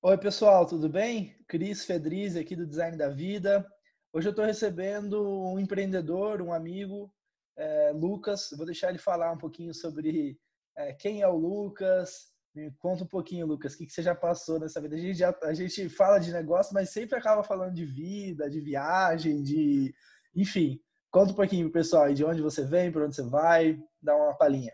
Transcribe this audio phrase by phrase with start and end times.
[0.00, 1.36] Oi, pessoal, tudo bem?
[1.48, 3.66] Cris Fedriz aqui do Design da Vida.
[4.12, 5.20] Hoje eu estou recebendo
[5.52, 7.12] um empreendedor, um amigo,
[7.56, 8.50] é, Lucas.
[8.56, 10.38] Vou deixar ele falar um pouquinho sobre
[10.76, 12.28] é, quem é o Lucas.
[12.54, 14.94] Me conta um pouquinho, Lucas, o que, que você já passou nessa vida?
[14.94, 18.60] A gente, já, a gente fala de negócio, mas sempre acaba falando de vida, de
[18.60, 19.92] viagem, de.
[20.32, 20.80] Enfim,
[21.10, 24.72] conta um pouquinho, pessoal, de onde você vem, para onde você vai, dá uma palhinha.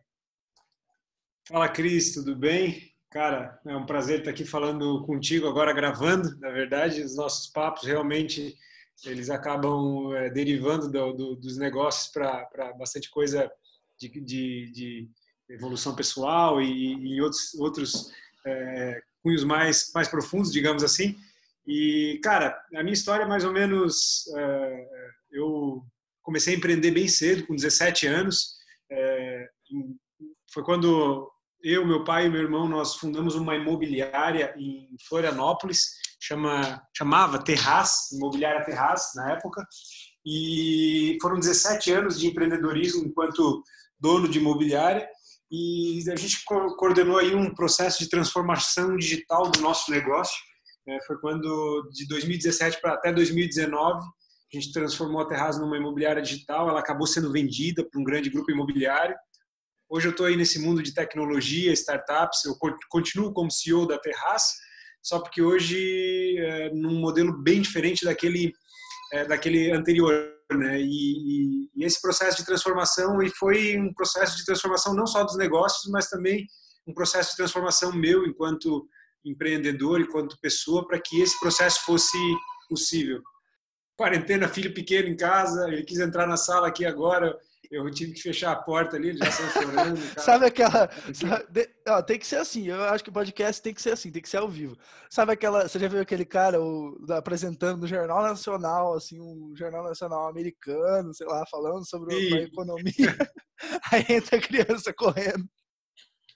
[1.49, 2.94] Fala, Cris, tudo bem?
[3.15, 6.37] Cara, é um prazer estar aqui falando contigo agora, gravando.
[6.41, 8.57] Na verdade, os nossos papos realmente
[9.04, 13.49] eles acabam é, derivando do, do, dos negócios para bastante coisa
[13.96, 15.11] de, de, de,
[15.49, 18.13] evolução pessoal e, e outros, outros
[18.45, 21.17] é, cunhos mais, mais profundos, digamos assim.
[21.65, 24.26] E, cara, a minha história é mais ou menos.
[24.37, 24.87] É,
[25.31, 25.87] eu
[26.21, 28.57] comecei a empreender bem cedo, com 17 anos.
[28.90, 29.49] É,
[30.53, 31.32] foi quando
[31.64, 38.12] eu, meu pai e meu irmão, nós fundamos uma imobiliária em Florianópolis, chama, chamava Terraz,
[38.12, 39.67] Imobiliária Terraz, na época,
[40.27, 43.62] e foram 17 anos de empreendedorismo enquanto
[43.98, 45.09] dono de imobiliária,
[45.51, 50.37] e a gente coordenou aí um processo de transformação digital do nosso negócio,
[50.87, 56.20] é, foi quando, de 2017 para até 2019, a gente transformou a Terraz numa imobiliária
[56.20, 59.17] digital, ela acabou sendo vendida para um grande grupo imobiliário,
[59.89, 62.57] Hoje eu estou aí nesse mundo de tecnologia, startups, eu
[62.89, 64.45] continuo como CEO da Terraz,
[65.03, 68.53] só porque hoje é num modelo bem diferente daquele
[69.13, 70.13] é, daquele anterior,
[70.51, 70.81] né?
[70.81, 75.23] E, e, e, esse processo de transformação e foi um processo de transformação não só
[75.23, 76.47] dos negócios, mas também
[76.87, 78.89] um processo de transformação meu enquanto
[79.25, 82.19] empreendedor, enquanto pessoa, para que esse processo fosse
[82.69, 83.23] possível.
[83.97, 87.37] Quarentena, filho pequeno em casa, ele quis entrar na sala aqui agora,
[87.75, 89.97] eu tive que fechar a porta ali, já saiu chorando.
[90.20, 90.91] sabe aquela.
[91.12, 94.11] Sabe, ó, tem que ser assim, eu acho que o podcast tem que ser assim,
[94.11, 94.77] tem que ser ao vivo.
[95.11, 95.69] Sabe aquela.
[95.69, 101.12] Você já viu aquele cara o, apresentando no Jornal Nacional, assim, um Jornal Nacional americano,
[101.12, 103.17] sei lá, falando sobre a economia.
[103.92, 105.45] aí entra a criança correndo.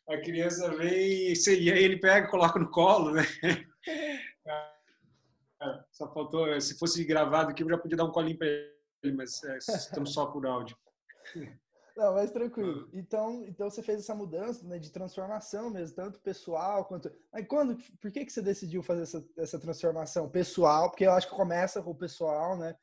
[0.09, 3.23] A criança vem e aí ele pega e coloca no colo, né?
[5.93, 9.43] Só faltou, se fosse gravado aqui, eu já podia dar um colinho para ele, mas
[9.45, 10.77] é, estamos só por áudio.
[11.99, 12.87] Não, mas tranquilo.
[12.87, 12.91] Ah.
[12.93, 17.11] Então, então você fez essa mudança né, de transformação mesmo, tanto pessoal quanto.
[17.33, 20.91] Mas quando, por que, que você decidiu fazer essa, essa transformação pessoal?
[20.91, 22.77] Porque eu acho que começa com o pessoal, né?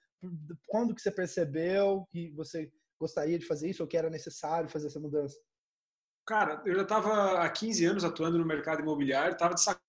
[0.68, 2.70] Quando que você percebeu que você
[3.00, 5.40] gostaria de fazer isso ou que era necessário fazer essa mudança?
[6.28, 9.80] Cara, eu já estava há 15 anos atuando no mercado imobiliário, estava de saco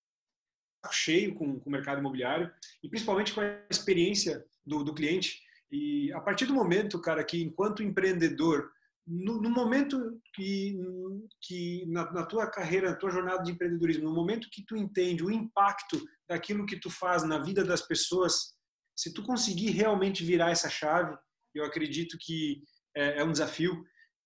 [0.91, 2.49] cheio com, com o mercado imobiliário
[2.81, 5.41] e principalmente com a experiência do, do cliente
[5.71, 8.71] e a partir do momento, cara, que enquanto empreendedor,
[9.05, 10.77] no, no momento que,
[11.41, 15.23] que na, na, tua carreira, na tua jornada de empreendedorismo, no momento que tu entende
[15.23, 18.53] o impacto daquilo que tu faz na vida das pessoas,
[18.95, 21.15] se tu conseguir realmente virar essa chave,
[21.55, 22.61] eu acredito que
[22.95, 23.81] é, é um desafio.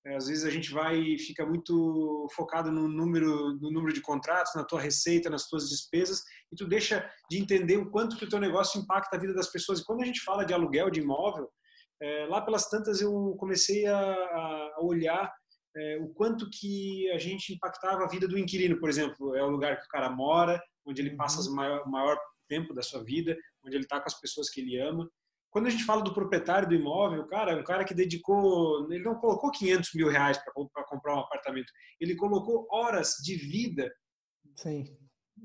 [0.05, 4.01] É, às vezes a gente vai e fica muito focado no número, no número de
[4.01, 8.25] contratos, na tua receita, nas tuas despesas, e tu deixa de entender o quanto que
[8.25, 9.79] o teu negócio impacta a vida das pessoas.
[9.79, 11.47] E quando a gente fala de aluguel de imóvel,
[12.01, 15.31] é, lá pelas tantas eu comecei a, a olhar
[15.77, 19.35] é, o quanto que a gente impactava a vida do inquilino, por exemplo.
[19.35, 21.53] É o lugar que o cara mora, onde ele passa uhum.
[21.53, 22.17] o maior, maior
[22.49, 25.09] tempo da sua vida, onde ele está com as pessoas que ele ama.
[25.51, 29.03] Quando a gente fala do proprietário do imóvel, cara, é um cara que dedicou, ele
[29.03, 30.53] não colocou 500 mil reais para
[30.85, 33.93] comprar um apartamento, ele colocou horas de vida
[34.55, 34.85] Sim.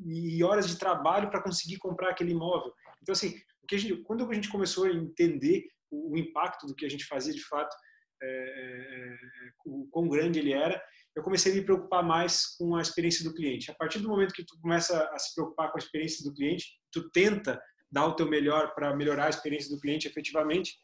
[0.04, 2.72] e horas de trabalho para conseguir comprar aquele imóvel.
[3.02, 3.34] Então, assim,
[3.68, 7.04] a gente, quando a gente começou a entender o, o, impacto do que a gente
[7.04, 7.74] fazia de fato,
[8.22, 10.80] é, é, é, o quão grande ele era,
[11.16, 13.70] eu comecei a me preocupar mais com a experiência do cliente.
[13.72, 16.64] A partir do momento que tu começa a se preocupar com a experiência do cliente,
[16.92, 17.60] tu tenta
[17.96, 20.78] dar o teu melhor para melhorar a experiência do cliente efetivamente,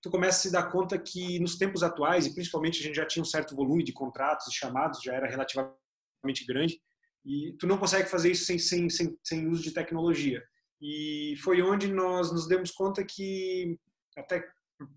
[0.00, 3.06] tu começa a se dar conta que nos tempos atuais, e principalmente a gente já
[3.06, 6.80] tinha um certo volume de contratos e chamados, já era relativamente grande,
[7.24, 10.44] e tu não consegue fazer isso sem, sem, sem, sem uso de tecnologia.
[10.80, 13.76] E foi onde nós nos demos conta que
[14.16, 14.46] até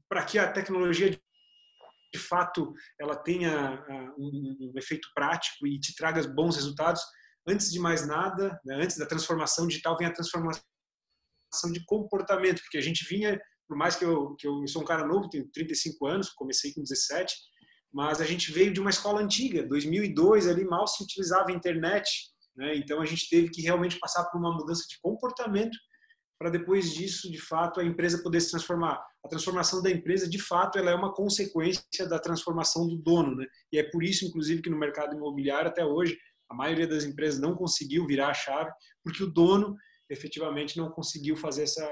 [0.07, 3.83] para que a tecnologia de fato ela tenha
[4.17, 7.01] um, um efeito prático e te traga bons resultados,
[7.47, 10.63] antes de mais nada, né, antes da transformação digital, vem a transformação
[11.71, 15.05] de comportamento, porque a gente vinha, por mais que eu, que eu sou um cara
[15.05, 17.33] novo, tenho 35 anos, comecei com 17,
[17.93, 22.09] mas a gente veio de uma escola antiga, 2002 ali mal se utilizava a internet,
[22.55, 22.75] né?
[22.75, 25.77] então a gente teve que realmente passar por uma mudança de comportamento
[26.39, 29.03] para depois disso, de fato, a empresa poder se transformar.
[29.25, 33.47] A transformação da empresa, de fato, ela é uma consequência da transformação do dono, né?
[33.71, 36.15] E é por isso, inclusive, que no mercado imobiliário até hoje
[36.49, 38.71] A maioria das empresas não conseguiu virar a chave
[39.03, 39.75] porque o dono
[40.09, 41.85] efetivamente não conseguiu fazer essa,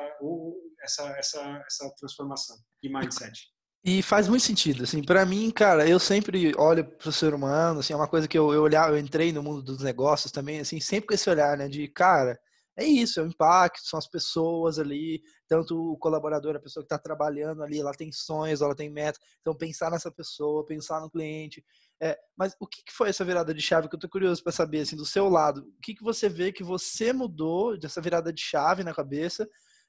[0.82, 3.54] essa, essa, essa transformação de mindset.
[3.84, 7.82] E faz muito sentido, assim, para mim, cara, eu sempre olho para o ser humano,
[7.82, 10.60] assim, é uma coisa que eu, eu olhar, eu entrei no mundo dos negócios também,
[10.60, 12.40] assim, sempre com esse olhar, né, de, cara,
[12.78, 16.94] é isso, é o impacto, são as pessoas ali, tanto o colaborador, a pessoa que
[16.94, 21.10] está trabalhando ali, ela tem sonhos, ela tem metas, então pensar nessa pessoa, pensar no
[21.10, 21.64] cliente.
[22.02, 24.52] É, mas o que, que foi essa virada de chave que eu estou curioso para
[24.52, 28.34] saber, assim, do seu lado, o que, que você vê que você mudou dessa virada
[28.34, 29.48] de chave na cabeça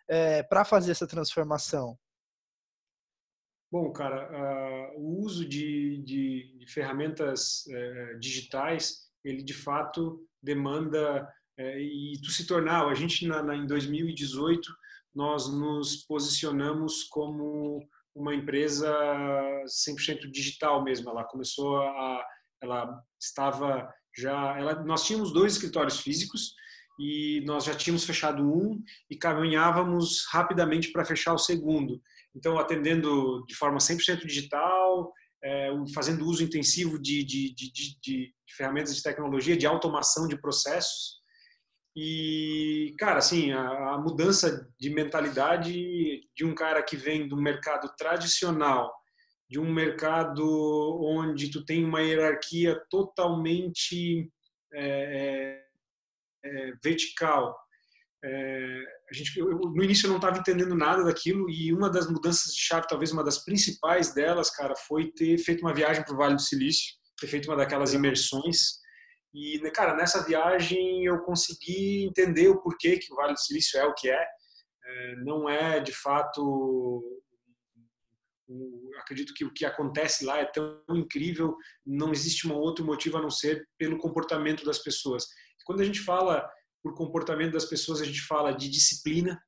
[0.09, 1.99] é, para fazer essa transformação?
[3.71, 4.31] Bom, cara,
[4.95, 12.21] uh, o uso de, de, de ferramentas uh, digitais, ele de fato demanda uh, e
[12.23, 14.69] tu se tornar, a gente na, na, em 2018
[15.15, 17.81] nós nos posicionamos como
[18.15, 18.95] uma empresa
[19.67, 21.09] 100% digital mesmo.
[21.11, 22.25] Ela começou a,
[22.63, 26.55] ela estava já, ela, nós tínhamos dois escritórios físicos
[26.99, 32.01] e nós já tínhamos fechado um e caminhávamos rapidamente para fechar o segundo.
[32.35, 35.13] Então, atendendo de forma 100% digital,
[35.45, 41.17] é, fazendo uso intensivo de, de, de, de, ferramentas de tecnologia, de automação de processos.
[41.97, 45.73] E, cara, assim, a, a mudança de mentalidade
[46.37, 48.93] de um cara que vem do mercado tradicional,
[49.49, 50.45] de um mercado
[51.03, 54.31] onde tu tem uma hierarquia totalmente
[54.75, 55.63] é,
[56.45, 57.57] é, é vertical,
[58.23, 62.11] é, a gente, eu, no início eu não estava entendendo nada daquilo e uma das
[62.11, 66.13] mudanças de chave, talvez uma das principais delas, cara, foi ter feito uma viagem para
[66.13, 68.85] o Vale do Silício, ter feito uma daquelas imersões
[69.37, 73.85] e, cara, nessa viagem eu consegui entender o porquê que o Vale do Silício é
[73.85, 74.27] o que é.
[74.85, 77.21] é não é, de fato,
[78.99, 81.55] acredito que o que acontece lá é tão incrível,
[81.85, 85.27] não existe um outro motivo a não ser pelo comportamento das pessoas.
[85.67, 86.51] Quando a gente fala
[86.83, 89.39] por comportamento das pessoas, a gente fala de disciplina.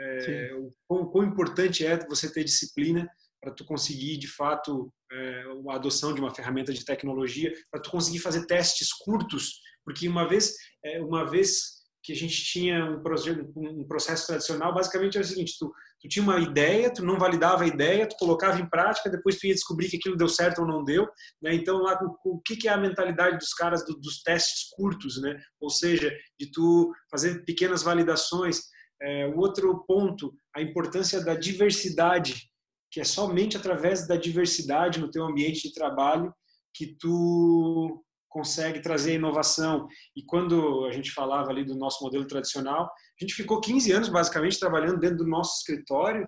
[0.00, 3.08] É, o quão, quão, importante é você ter disciplina
[3.40, 7.90] para tu conseguir, de fato, é, a adoção de uma ferramenta de tecnologia, para tu
[7.90, 10.54] conseguir fazer testes curtos, porque uma vez,
[10.84, 11.76] é, uma vez
[12.06, 16.22] que a gente tinha um um processo tradicional, basicamente era o seguinte, tu, tu tinha
[16.22, 19.88] uma ideia, tu não validava a ideia, tu colocava em prática, depois tu ia descobrir
[19.88, 21.04] que aquilo deu certo ou não deu,
[21.42, 21.52] né?
[21.52, 25.36] Então lá o, o que é a mentalidade dos caras do, dos testes curtos, né?
[25.60, 28.60] Ou seja, de tu fazer pequenas validações.
[29.02, 32.48] É, o outro ponto, a importância da diversidade,
[32.96, 36.34] que é somente através da diversidade no teu ambiente de trabalho
[36.72, 39.86] que tu consegue trazer inovação.
[40.16, 44.08] E quando a gente falava ali do nosso modelo tradicional, a gente ficou 15 anos
[44.08, 46.26] basicamente trabalhando dentro do nosso escritório,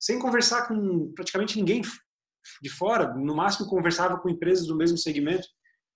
[0.00, 1.82] sem conversar com praticamente ninguém
[2.62, 5.46] de fora, no máximo conversava com empresas do mesmo segmento.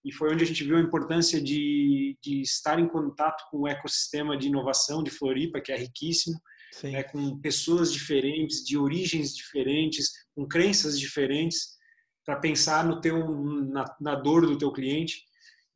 [0.05, 3.67] E foi onde a gente viu a importância de, de estar em contato com o
[3.67, 6.39] ecossistema de inovação de Floripa, que é riquíssimo,
[6.85, 11.77] né, com pessoas diferentes, de origens diferentes, com crenças diferentes
[12.25, 13.29] para pensar no teu
[13.67, 15.23] na, na, dor do teu cliente.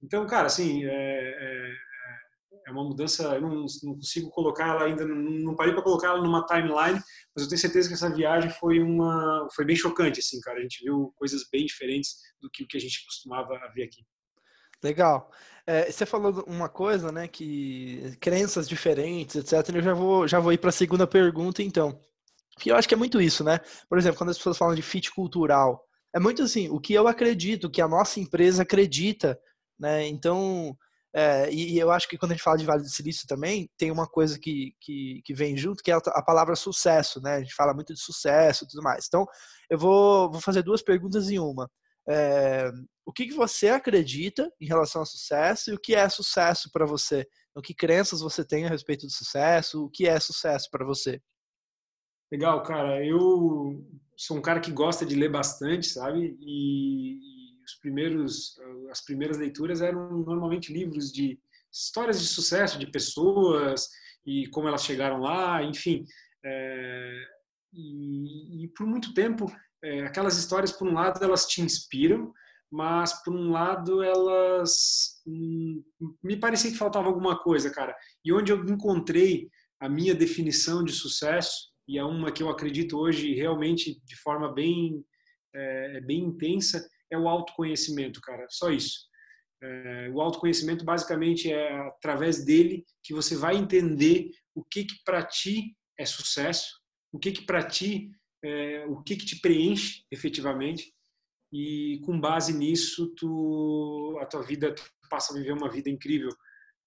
[0.02, 1.72] Então, cara, assim, é, é,
[2.68, 3.22] é uma mudança.
[3.34, 7.00] Eu não, não consigo colocar ela ainda, não, parei para colocar ela numa timeline,
[7.34, 10.58] mas eu tenho certeza que essa viagem foi uma, foi bem chocante, assim, cara.
[10.58, 14.02] A gente viu coisas bem diferentes do que o que a gente costumava ver aqui.
[14.82, 15.30] Legal.
[15.66, 19.74] É, você falou uma coisa, né, que crenças diferentes, etc.
[19.74, 21.98] Eu já vou, já vou ir para a segunda pergunta, então.
[22.58, 23.60] Que eu acho que é muito isso, né?
[23.88, 27.06] Por exemplo, quando as pessoas falam de fit cultural, é muito assim, o que eu
[27.06, 29.38] acredito, o que a nossa empresa acredita,
[29.78, 30.06] né?
[30.06, 30.76] Então,
[31.14, 33.90] é, e, eu acho que quando a gente fala de Vale do Silício também, tem
[33.90, 37.36] uma coisa que, que, que vem junto, que é a, a, palavra sucesso, né?
[37.36, 39.06] A gente fala muito de sucesso e tudo mais.
[39.08, 39.26] Então,
[39.70, 41.70] eu vou, vou fazer duas perguntas em uma.
[42.08, 42.70] É,
[43.04, 46.86] o que, que você acredita em relação ao sucesso e o que é sucesso para
[46.86, 47.26] você?
[47.54, 49.84] O que crenças você tem a respeito do sucesso?
[49.84, 51.20] O que é sucesso para você?
[52.30, 53.04] Legal, cara.
[53.04, 53.84] Eu
[54.16, 56.36] sou um cara que gosta de ler bastante, sabe?
[56.40, 58.56] E, e, os primeiros,
[58.90, 61.38] as primeiras leituras eram normalmente livros de
[61.72, 63.88] histórias de sucesso de pessoas
[64.24, 66.04] e como elas chegaram lá, enfim.
[66.44, 67.22] É,
[67.72, 69.46] e, e, por muito tempo,
[69.86, 72.32] é, aquelas histórias, por um lado, elas te inspiram,
[72.70, 75.82] mas por um lado elas hum,
[76.22, 77.96] me parecia que faltava alguma coisa, cara.
[78.24, 79.48] E onde eu encontrei
[79.80, 84.52] a minha definição de sucesso e é uma que eu acredito hoje realmente de forma
[84.52, 85.04] bem
[85.54, 88.46] é, bem intensa é o autoconhecimento, cara.
[88.50, 89.06] Só isso.
[89.62, 95.24] É, o autoconhecimento basicamente é através dele que você vai entender o que que para
[95.24, 96.80] ti é sucesso,
[97.12, 98.10] o que que para ti
[98.46, 100.92] é, o que que te preenche efetivamente
[101.52, 104.74] e com base nisso tu a tua vida
[105.10, 106.30] passa a viver uma vida incrível.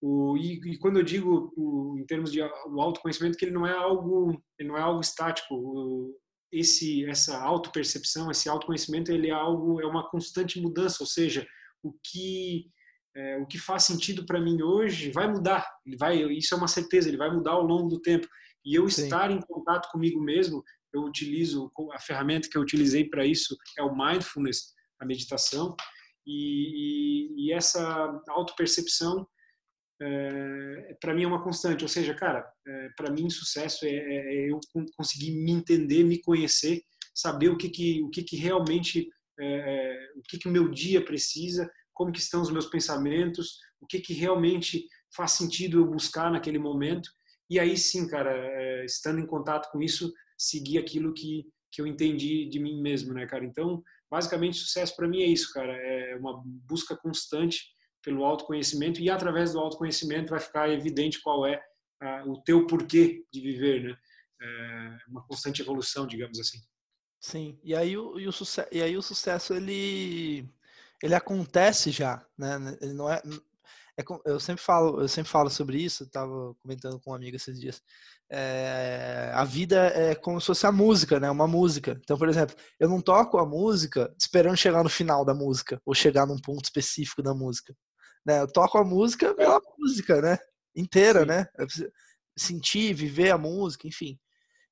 [0.01, 3.67] O, e, e, quando eu digo o, em termos de o autoconhecimento que ele não
[3.67, 6.17] é algo ele não é algo estático o,
[6.53, 11.45] esse essa autopercepção esse autoconhecimento ele é algo é uma constante mudança ou seja
[11.83, 12.71] o que
[13.13, 16.69] é, o que faz sentido para mim hoje vai mudar ele vai isso é uma
[16.69, 18.25] certeza ele vai mudar ao longo do tempo
[18.65, 19.03] e eu Sim.
[19.03, 20.63] estar em contato comigo mesmo
[20.93, 25.75] eu utilizo a ferramenta que eu utilizei para isso é o mindfulness a meditação
[26.25, 29.27] e, e, e essa autopercepção
[30.01, 31.84] é, para mim é uma constante.
[31.84, 34.60] Ou seja, cara, é, para mim sucesso é, é, é, eu
[34.96, 36.81] conseguir me entender, me conhecer,
[37.13, 41.03] saber o que que o que que realmente é, o que que o meu dia
[41.03, 46.31] precisa, como que estão os meus pensamentos, o que que realmente faz sentido eu buscar
[46.31, 47.10] naquele momento.
[47.50, 52.46] E aí sim, cara, estando em contato com isso, seguir aquilo que que eu entendi
[52.50, 53.46] de mim mesmo, né, cara?
[53.46, 55.72] Então, basicamente, sucesso para mim é isso, cara.
[55.72, 57.63] É uma busca constante
[58.03, 61.62] pelo autoconhecimento e através do autoconhecimento vai ficar evidente qual é
[62.25, 63.98] o teu porquê de viver, né?
[64.41, 66.60] É uma constante evolução, digamos assim.
[67.19, 67.60] Sim.
[67.62, 70.50] E aí o, e o sucesso, e aí o sucesso ele
[71.03, 72.77] ele acontece já, né?
[72.81, 73.22] Ele não é,
[74.00, 76.03] é eu sempre falo, eu sempre falo sobre isso.
[76.03, 77.82] Estava comentando com um amigo esses dias.
[78.32, 81.29] É, a vida é como se fosse a música, né?
[81.29, 82.00] Uma música.
[82.01, 85.94] Então, por exemplo, eu não toco a música esperando chegar no final da música ou
[85.94, 87.75] chegar num ponto específico da música.
[88.25, 88.39] Né?
[88.39, 90.38] Eu toco a música pela música, né?
[90.74, 91.25] Inteira, Sim.
[91.25, 91.48] né?
[92.38, 94.18] Sentir, viver a música, enfim.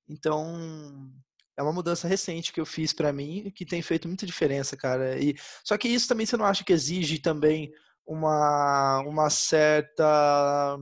[0.08, 1.12] Então,
[1.58, 5.20] é uma mudança recente que eu fiz para mim que tem feito muita diferença, cara.
[5.20, 7.74] E só que isso também você não acha que exige também
[8.08, 10.78] uma uma certa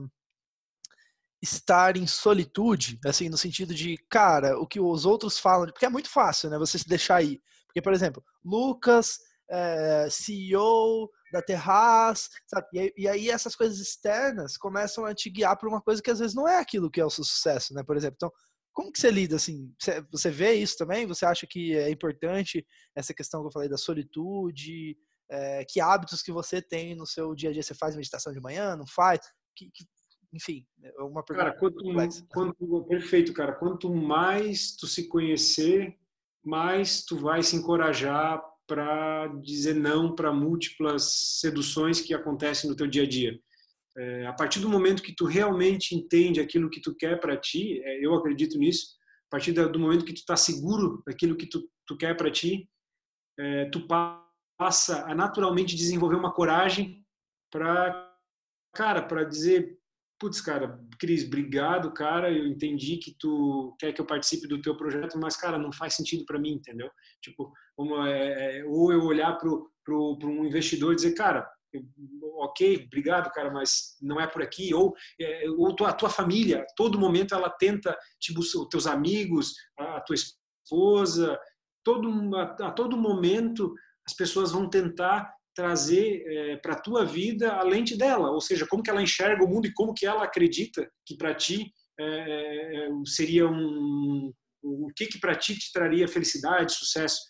[1.42, 5.88] estar em solitude, assim, no sentido de, cara, o que os outros falam, porque é
[5.88, 7.40] muito fácil, né, você se deixar aí.
[7.66, 9.18] Porque, por exemplo, Lucas,
[9.50, 12.66] é, eh, CEO da Terraz, sabe?
[12.72, 16.18] E, e, aí essas coisas externas começam a te guiar para uma coisa que às
[16.18, 17.82] vezes não é aquilo que é o seu sucesso, né?
[17.84, 18.32] Por exemplo, então,
[18.72, 19.72] como que você lida assim?
[19.78, 21.06] Você, você vê isso também?
[21.06, 24.96] Você acha que é importante essa questão que eu falei da solitude?
[25.28, 27.62] É, que hábitos que você tem no seu dia a dia?
[27.62, 28.76] Você faz meditação de manhã?
[28.76, 29.20] Não faz?
[29.56, 29.84] Que, que,
[30.32, 31.50] enfim, é uma pergunta.
[31.50, 31.84] Cara, quanto,
[32.28, 33.52] quanto, perfeito, cara.
[33.54, 35.96] Quanto mais tu se conhecer,
[36.44, 42.86] mais tu vai se encorajar para dizer não para múltiplas seduções que acontecem no teu
[42.86, 43.38] dia a dia.
[43.96, 47.80] É, a partir do momento que tu realmente entende aquilo que tu quer para ti,
[47.82, 48.94] é, eu acredito nisso.
[49.28, 52.68] A partir do momento que tu está seguro daquilo que tu, tu quer para ti,
[53.38, 54.25] é, tu passa
[54.58, 57.04] a naturalmente desenvolver uma coragem
[57.50, 58.14] para,
[58.72, 59.78] cara, para dizer
[60.18, 64.76] putz, cara, Cris, obrigado, cara, eu entendi que tu quer que eu participe do teu
[64.76, 66.90] projeto, mas, cara, não faz sentido para mim, entendeu?
[67.20, 67.52] Tipo,
[68.06, 71.48] é, é, ou eu olhar para um investidor e dizer, cara,
[72.38, 76.64] ok, obrigado, cara, mas não é por aqui, ou, é, ou tua, a tua família,
[76.76, 81.38] todo momento ela tenta, tipo, os teus amigos, a, a tua esposa,
[81.84, 83.74] todo, a, a todo momento
[84.06, 88.66] as pessoas vão tentar trazer é, para a tua vida a lente dela, ou seja,
[88.66, 92.88] como que ela enxerga o mundo e como que ela acredita que para ti é,
[93.06, 94.32] seria um
[94.62, 97.20] o que que para ti te traria felicidade, sucesso.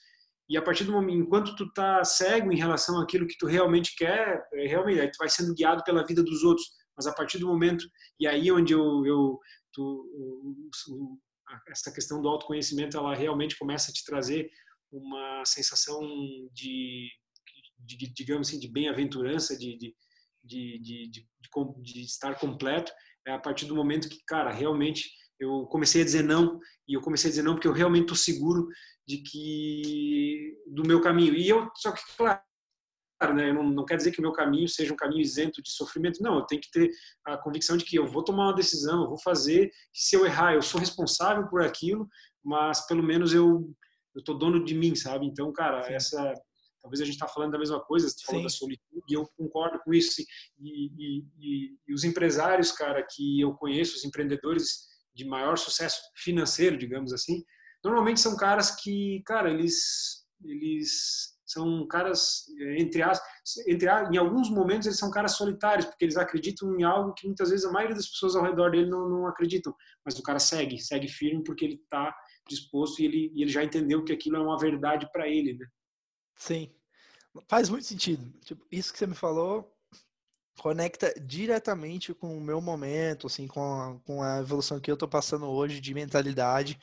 [0.49, 3.95] E a partir do momento, enquanto tu tá cego em relação àquilo que tu realmente
[3.97, 6.67] quer, é, realmente aí tu vai sendo guiado pela vida dos outros.
[6.97, 7.85] Mas a partir do momento
[8.19, 9.39] e aí onde eu, eu
[9.73, 11.21] tu,
[11.69, 14.49] essa questão do autoconhecimento ela realmente começa a te trazer
[14.93, 16.01] uma sensação
[16.53, 17.09] de
[17.79, 19.95] de, digamos assim, de bem-aventurança, de, de,
[20.43, 20.79] de,
[21.09, 21.27] de,
[21.83, 22.93] de estar completo,
[23.27, 27.01] é a partir do momento que, cara, realmente eu comecei a dizer não, e eu
[27.01, 28.67] comecei a dizer não porque eu realmente estou seguro
[29.07, 31.35] de que do meu caminho.
[31.35, 32.41] E eu, só que, claro,
[33.35, 36.23] né, não, não quer dizer que o meu caminho seja um caminho isento de sofrimento,
[36.23, 36.91] não, eu tenho que ter
[37.27, 40.55] a convicção de que eu vou tomar uma decisão, eu vou fazer, se eu errar,
[40.55, 42.09] eu sou responsável por aquilo,
[42.45, 43.75] mas pelo menos eu
[44.17, 45.27] eu tô dono de mim, sabe?
[45.27, 45.95] Então, cara, Sim.
[45.95, 46.35] essa
[46.87, 49.81] Talvez a gente está falando da mesma coisa, você falou da solitude, e eu concordo
[49.81, 50.23] com isso.
[50.61, 51.25] E, e,
[51.89, 57.43] e, os empresários, cara, que eu conheço, os empreendedores de maior sucesso financeiro, digamos assim,
[57.85, 63.21] normalmente são caras que, cara, eles, eles são caras, eh, entre as,
[63.67, 67.27] entre as, em alguns momentos eles são caras solitários, porque eles acreditam em algo que
[67.27, 69.75] muitas vezes a maioria das pessoas ao redor dele não, não acreditam.
[70.05, 72.15] Mas o cara segue, segue firme porque ele está
[72.49, 75.67] disposto e ele, e ele já entendeu que aquilo é uma verdade para ele, né?
[76.37, 76.71] Sim,
[77.49, 78.33] faz muito sentido.
[78.45, 79.73] Tipo, isso que você me falou
[80.59, 85.07] conecta diretamente com o meu momento, assim, com a, com a evolução que eu tô
[85.07, 86.79] passando hoje de mentalidade.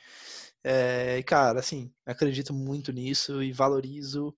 [0.62, 4.34] É, cara, assim, acredito muito nisso e valorizo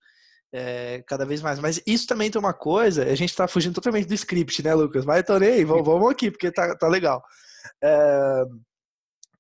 [0.53, 1.59] é, cada vez mais.
[1.59, 5.05] Mas isso também tem uma coisa, a gente está fugindo totalmente do script, né, Lucas?
[5.05, 7.23] Mas Tonei, vamos aqui, porque tá, tá legal.
[7.83, 8.43] É,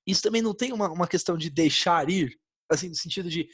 [0.06, 2.36] isso também não tem uma, uma questão de deixar ir,
[2.70, 3.48] assim, no sentido de.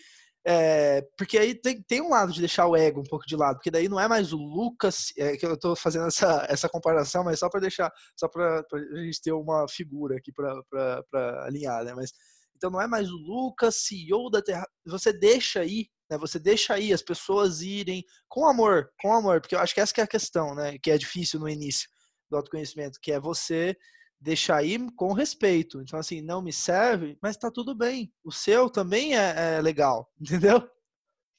[0.45, 3.57] É, porque aí tem, tem um lado de deixar o ego um pouco de lado,
[3.57, 7.23] porque daí não é mais o Lucas, é, que eu estou fazendo essa, essa comparação,
[7.23, 11.95] mas só para deixar, só para a gente ter uma figura aqui para alinhar, né?
[11.95, 12.13] Mas
[12.57, 14.65] então não é mais o Lucas, CEO da Terra.
[14.87, 16.17] Você deixa aí, né?
[16.19, 19.93] Você deixa aí as pessoas irem com amor, com amor, porque eu acho que essa
[19.93, 20.77] que é a questão, né?
[20.81, 21.89] Que é difícil no início
[22.31, 23.77] do autoconhecimento, que é você
[24.23, 25.81] deixar aí com respeito.
[25.81, 28.12] Então, assim, não me serve, mas tá tudo bem.
[28.25, 30.59] O seu também é, é legal, entendeu?
[30.59, 30.71] O que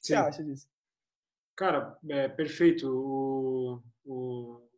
[0.00, 0.68] você acha disso?
[1.56, 2.88] Cara, é perfeito.
[2.88, 4.68] O, o,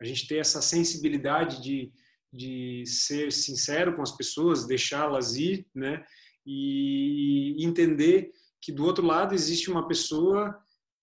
[0.00, 1.92] a gente ter essa sensibilidade de
[2.32, 6.04] de ser sincero com as pessoas, deixá-las ir, né?
[6.46, 8.30] E entender
[8.60, 10.56] que do outro lado existe uma pessoa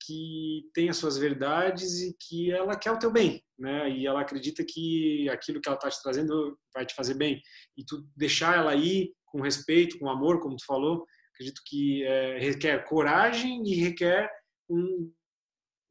[0.05, 3.89] que tem as suas verdades e que ela quer o teu bem, né?
[3.89, 7.41] E ela acredita que aquilo que ela está te trazendo vai te fazer bem.
[7.77, 12.37] E tu deixar ela ir com respeito, com amor, como tu falou, acredito que é,
[12.39, 14.29] requer coragem e requer
[14.69, 15.11] um,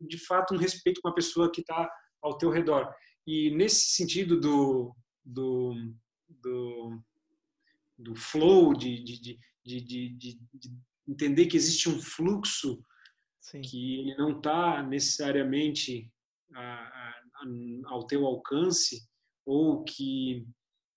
[0.00, 1.90] de fato um respeito com a pessoa que está
[2.22, 2.92] ao teu redor.
[3.26, 4.94] E nesse sentido do
[5.24, 5.74] do,
[6.28, 7.02] do,
[7.98, 10.38] do flow, de, de, de, de,
[11.08, 12.84] entender que existe um fluxo
[13.44, 13.60] Sim.
[13.60, 16.10] que ele não está necessariamente
[16.54, 17.14] a, a,
[17.86, 19.06] ao teu alcance
[19.46, 20.46] ou que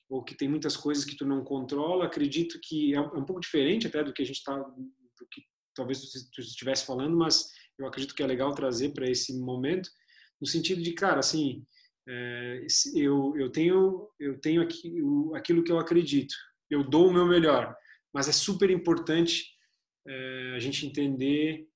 [0.10, 3.42] ou que tem muitas coisas que tu não controla, acredito que é um é pouco
[3.42, 5.42] diferente até do que a gente está, do que
[5.76, 6.00] talvez
[6.34, 9.90] tu estivesse falando, mas eu acredito que é legal trazer para esse momento,
[10.40, 11.66] no sentido de, cara, assim,
[12.08, 14.96] é, eu, eu tenho, eu tenho aqui,
[15.36, 16.34] aquilo que eu acredito,
[16.70, 17.76] eu dou o meu melhor,
[18.14, 19.46] mas é super importante
[20.08, 21.67] é, a gente entender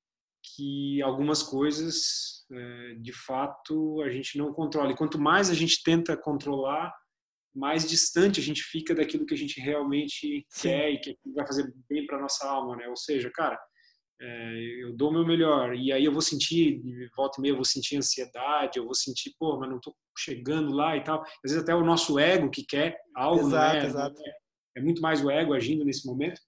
[0.44, 4.92] que algumas coisas, é, de fato, a gente não controla.
[4.92, 6.94] E quanto mais a gente tenta controlar,
[7.54, 10.70] mais distante a gente fica daquilo que a gente realmente Sim.
[10.70, 12.88] quer e que vai fazer bem para nossa alma, né?
[12.88, 13.60] Ou seja, cara,
[14.22, 16.80] é, eu dou o meu melhor e aí eu vou sentir
[17.18, 20.72] volta e meia eu vou sentir ansiedade eu vou sentir pô mas não estou chegando
[20.76, 23.86] lá e tal às vezes até o nosso ego que quer algo exato, né?
[23.88, 24.22] exato.
[24.24, 24.34] É,
[24.78, 26.40] é muito mais o ego agindo nesse momento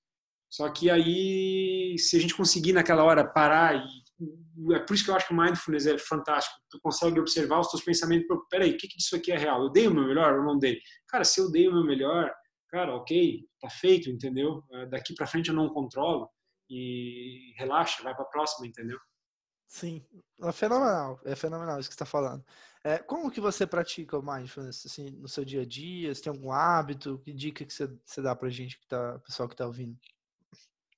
[0.53, 5.09] só que aí se a gente conseguir naquela hora parar e é por isso que
[5.09, 8.77] eu acho que o mindfulness é fantástico tu consegue observar os teus pensamentos peraí o
[8.77, 11.23] que que disso aqui é real eu dei o meu melhor ou não dei cara
[11.23, 12.31] se eu dei o meu melhor
[12.69, 16.29] cara ok tá feito entendeu é, daqui para frente eu não controlo
[16.69, 18.99] e relaxa, vai para próxima, entendeu?
[19.67, 20.05] Sim,
[20.41, 22.43] é fenomenal, é fenomenal isso que está falando.
[22.83, 26.13] É, como que você pratica o mindfulness assim, no seu dia a dia?
[26.13, 27.19] Você tem algum hábito?
[27.19, 29.97] Que dica que você, você dá para gente que tá, pessoal que está ouvindo?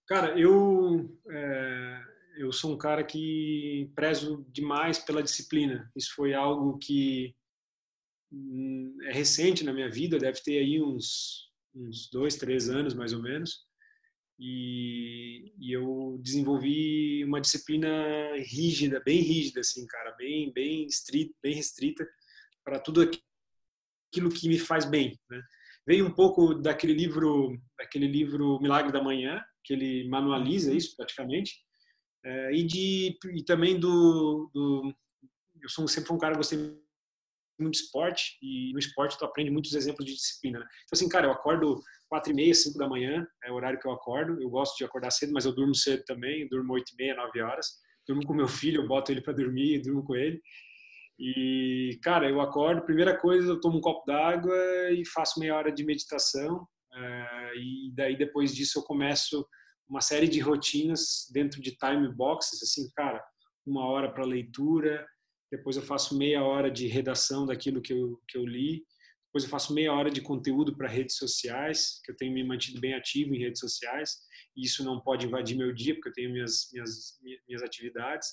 [0.07, 2.03] Cara, eu é,
[2.37, 5.91] eu sou um cara que prezo demais pela disciplina.
[5.95, 7.35] Isso foi algo que
[8.31, 13.11] hum, é recente na minha vida, deve ter aí uns uns dois, três anos mais
[13.11, 13.65] ou menos
[14.37, 17.87] e, e, eu desenvolvi uma disciplina
[18.37, 22.05] rígida, bem rígida, assim, cara, bem, bem estrita, bem restrita
[22.63, 25.41] para tudo aquilo que me faz bem, né?
[25.87, 31.55] Veio um pouco daquele livro, daquele livro Milagre da Manhã, que ele manualiza isso praticamente,
[32.23, 34.93] é, e de e também do, do
[35.61, 36.57] eu sou sempre um cara que gostei
[37.59, 40.59] muito de esporte e no esporte tu aprende muitos exemplos de disciplina.
[40.59, 40.65] Né?
[40.65, 43.87] Então assim, cara, eu acordo quatro e meia, cinco da manhã, é o horário que
[43.87, 44.41] eu acordo.
[44.41, 47.41] Eu gosto de acordar cedo, mas eu durmo cedo também, durmo oito e meia, nove
[47.41, 47.67] horas.
[48.07, 50.39] Durmo com meu filho, eu boto ele para dormir, durmo com ele.
[51.17, 54.55] E, cara, eu acordo, primeira coisa, eu tomo um copo d'água
[54.91, 56.67] e faço meia hora de meditação.
[56.95, 59.45] Uh, e daí, depois disso, eu começo
[59.87, 63.23] uma série de rotinas dentro de time boxes, assim, cara,
[63.65, 65.05] uma hora para leitura,
[65.51, 68.83] depois eu faço meia hora de redação daquilo que eu, que eu li,
[69.27, 72.79] depois eu faço meia hora de conteúdo para redes sociais, que eu tenho me mantido
[72.79, 74.11] bem ativo em redes sociais,
[74.55, 78.29] e isso não pode invadir meu dia, porque eu tenho minhas, minhas, minhas atividades.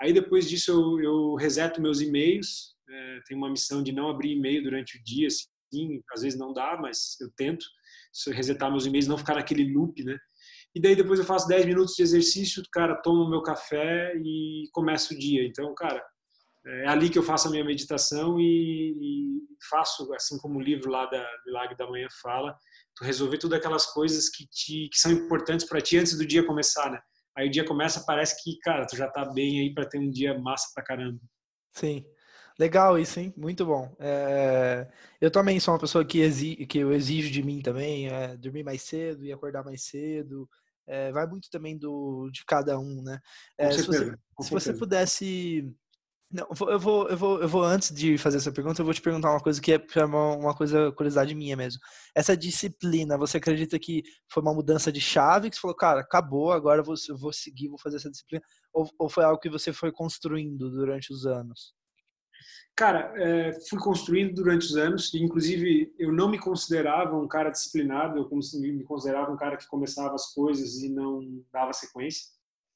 [0.00, 4.36] Aí depois disso eu, eu reseto meus e-mails, é, tenho uma missão de não abrir
[4.36, 7.66] e-mail durante o dia, assim, às vezes não dá, mas eu tento
[8.28, 10.16] resetar meus e-mails, não ficar naquele loop, né?
[10.74, 15.14] E daí depois eu faço 10 minutos de exercício, cara, tomo meu café e começo
[15.14, 15.46] o dia.
[15.46, 16.04] Então, cara,
[16.66, 20.90] é ali que eu faço a minha meditação e, e faço, assim como o livro
[20.90, 22.54] lá da Milagre da Manhã fala,
[22.94, 26.44] tu resolver todas aquelas coisas que, te, que são importantes para ti antes do dia
[26.44, 27.00] começar, né?
[27.36, 30.10] Aí o dia começa, parece que, cara, tu já tá bem aí para ter um
[30.10, 31.20] dia massa pra caramba.
[31.72, 32.04] Sim.
[32.58, 33.34] Legal isso, hein?
[33.36, 33.94] Muito bom.
[33.98, 34.88] É...
[35.20, 36.56] Eu também sou uma pessoa que, exi...
[36.66, 40.48] que eu exijo de mim também, é dormir mais cedo e acordar mais cedo,
[40.86, 43.18] é, vai muito também do de cada um, né?
[43.58, 45.74] É, se, você, se você pudesse
[46.30, 49.00] não, eu vou, eu vou, eu vou antes de fazer essa pergunta, eu vou te
[49.00, 51.80] perguntar uma coisa que é uma, uma coisa curiosidade minha mesmo.
[52.14, 56.50] Essa disciplina, você acredita que foi uma mudança de chave que você falou, cara, acabou,
[56.50, 59.48] agora eu vou, eu vou seguir, vou fazer essa disciplina, ou, ou foi algo que
[59.48, 61.74] você foi construindo durante os anos?
[62.76, 68.18] Cara, é, fui construindo durante os anos, inclusive eu não me considerava um cara disciplinado,
[68.18, 68.28] eu
[68.70, 72.26] me considerava um cara que começava as coisas e não dava sequência,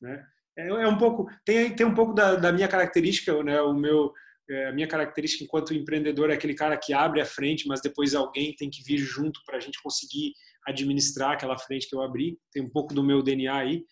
[0.01, 0.25] né?
[0.57, 3.61] É, é um pouco tem tem um pouco da, da minha característica, né?
[3.61, 4.11] O meu
[4.49, 8.15] é, a minha característica enquanto empreendedor é aquele cara que abre a frente, mas depois
[8.15, 10.33] alguém tem que vir junto para a gente conseguir
[10.67, 12.39] administrar aquela frente que eu abri.
[12.51, 13.85] Tem um pouco do meu DNA aí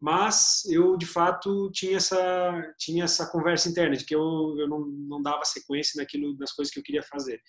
[0.00, 4.86] mas eu de fato tinha essa tinha essa conversa interna de que eu, eu não,
[4.86, 7.40] não dava sequência naquilo nas coisas que eu queria fazer.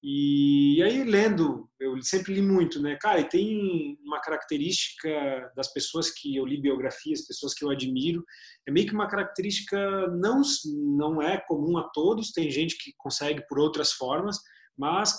[0.00, 2.96] E, aí lendo eu sempre li muito né?
[3.00, 8.24] Cara e tem uma característica das pessoas que eu li biografias pessoas que eu admiro
[8.68, 10.42] é meio que uma característica não
[10.96, 14.38] não é comum a todos tem gente que consegue por outras formas
[14.78, 15.18] mas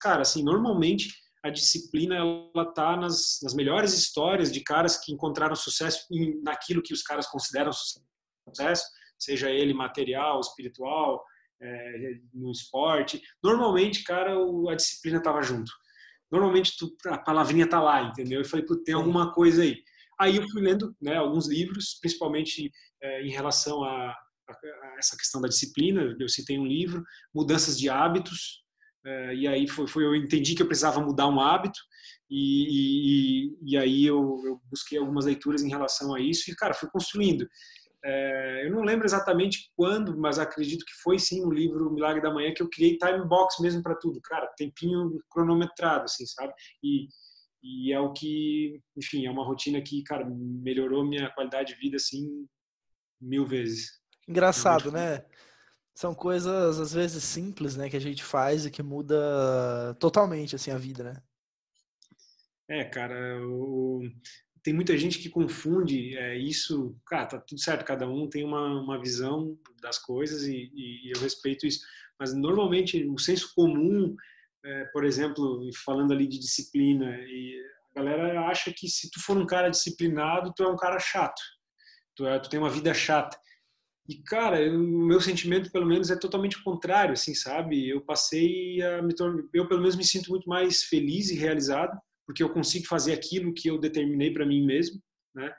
[0.00, 5.54] cara assim normalmente a disciplina ela tá nas, nas melhores histórias de caras que encontraram
[5.54, 8.84] sucesso em, naquilo que os caras consideram sucesso,
[9.18, 11.22] seja ele material, espiritual,
[11.60, 13.20] é, no esporte.
[13.42, 14.34] Normalmente, cara,
[14.70, 15.70] a disciplina tava junto.
[16.30, 18.40] Normalmente tu, a palavrinha tá lá, entendeu?
[18.40, 19.82] Eu falei, tem alguma coisa aí.
[20.20, 22.70] Aí eu fui lendo né, alguns livros, principalmente
[23.02, 26.16] é, em relação a, a, a essa questão da disciplina.
[26.18, 27.02] Eu citei um livro,
[27.34, 28.64] Mudanças de Hábitos,
[29.34, 31.78] e aí foi, foi, eu entendi que eu precisava mudar um hábito
[32.30, 36.74] e, e, e aí eu, eu, busquei algumas leituras em relação a isso e cara
[36.74, 37.48] fui construindo.
[38.04, 42.32] É, eu não lembro exatamente quando mas acredito que foi sim no livro Milagre da
[42.32, 44.20] Manhã que eu criei time box mesmo para tudo.
[44.22, 46.52] Cara tempinho cronometrado assim sabe?
[46.82, 47.08] E,
[47.62, 51.96] e é o que enfim é uma rotina que cara melhorou minha qualidade de vida
[51.96, 52.46] assim
[53.20, 53.98] mil vezes.
[54.28, 55.24] Engraçado né
[55.98, 60.70] são coisas às vezes simples, né, que a gente faz e que muda totalmente assim
[60.70, 61.22] a vida, né?
[62.68, 64.08] É, cara, o...
[64.62, 66.96] tem muita gente que confunde é, isso.
[67.04, 71.20] Cara, tá tudo certo, cada um tem uma, uma visão das coisas e, e eu
[71.20, 71.80] respeito isso.
[72.16, 74.14] Mas normalmente o senso comum,
[74.64, 77.60] é, por exemplo, falando ali de disciplina, e
[77.96, 81.42] a galera acha que se tu for um cara disciplinado, tu é um cara chato.
[82.14, 83.36] Tu, é, tu tem uma vida chata.
[84.08, 87.90] E, cara, o meu sentimento, pelo menos, é totalmente contrário, assim, sabe?
[87.90, 89.42] Eu passei a me tornar...
[89.52, 91.94] Eu, pelo menos, me sinto muito mais feliz e realizado,
[92.26, 94.98] porque eu consigo fazer aquilo que eu determinei para mim mesmo,
[95.34, 95.52] né?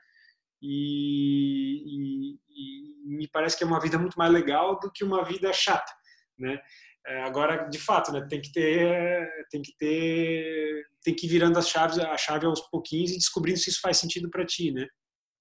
[0.59, 5.23] E, e, e, me parece que é uma vida muito mais legal do que uma
[5.23, 5.91] vida chata,
[6.37, 6.59] né?
[7.05, 8.25] É, agora, de fato, né?
[8.27, 9.29] Tem que ter...
[9.51, 10.85] Tem que ter...
[11.03, 13.97] Tem que ir virando as chaves, a chave aos pouquinhos e descobrindo se isso faz
[13.97, 14.87] sentido para ti, né?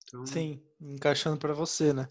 [0.06, 0.26] Então...
[0.26, 2.06] Sim, encaixando para você, né?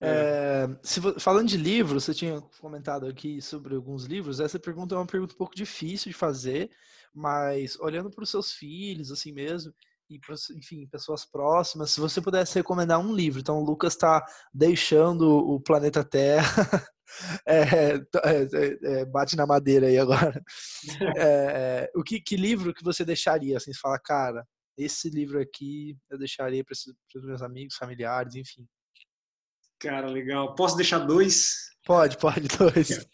[0.00, 4.40] É, se, falando de livros, você tinha comentado aqui sobre alguns livros.
[4.40, 6.70] Essa pergunta é uma pergunta um pouco difícil de fazer,
[7.12, 9.72] mas olhando para os seus filhos, assim mesmo,
[10.08, 13.40] e para, enfim, pessoas próximas, se você pudesse recomendar um livro.
[13.40, 16.44] Então, o Lucas está deixando o planeta Terra.
[17.46, 20.42] É, é, é, bate na madeira aí agora.
[21.16, 23.56] É, o que, que, livro que você deixaria?
[23.56, 28.68] Assim, você fala, cara, esse livro aqui eu deixaria para os meus amigos, familiares, enfim.
[29.78, 30.54] Cara, legal.
[30.54, 31.70] Posso deixar dois?
[31.84, 33.06] Pode, pode, dois.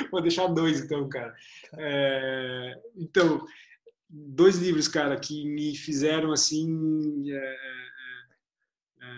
[0.10, 1.34] Vou deixar dois, então, cara.
[1.76, 3.44] É, então,
[4.08, 7.56] dois livros, cara, que me fizeram, assim, é, é,
[9.02, 9.08] é,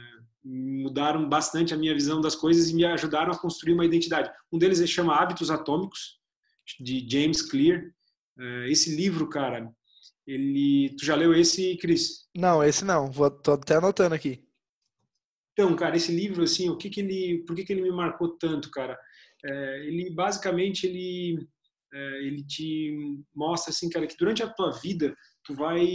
[0.44, 4.30] mudaram bastante a minha visão das coisas e me ajudaram a construir uma identidade.
[4.52, 6.20] Um deles se chama Hábitos Atômicos,
[6.80, 7.84] de James Clear.
[8.38, 9.70] É, esse livro, cara,
[10.26, 10.94] ele...
[10.98, 12.28] Tu já leu esse, Cris?
[12.34, 13.10] Não, esse não.
[13.10, 14.44] Vou, tô até anotando aqui.
[15.52, 18.36] Então, cara, esse livro, assim, o que que ele, por que que ele me marcou
[18.38, 18.98] tanto, cara?
[19.44, 21.46] É, ele basicamente ele
[21.92, 25.86] é, ele te mostra assim, cara, que durante a tua vida tu vai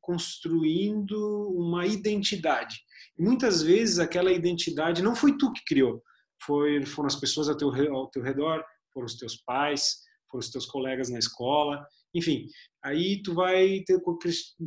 [0.00, 1.16] construindo
[1.56, 2.76] uma identidade.
[3.18, 6.02] E muitas vezes aquela identidade não foi tu que criou,
[6.42, 9.96] foi foram as pessoas ao teu ao teu redor, foram os teus pais,
[10.30, 12.46] foram os teus colegas na escola, enfim.
[12.84, 13.98] Aí tu vai ter,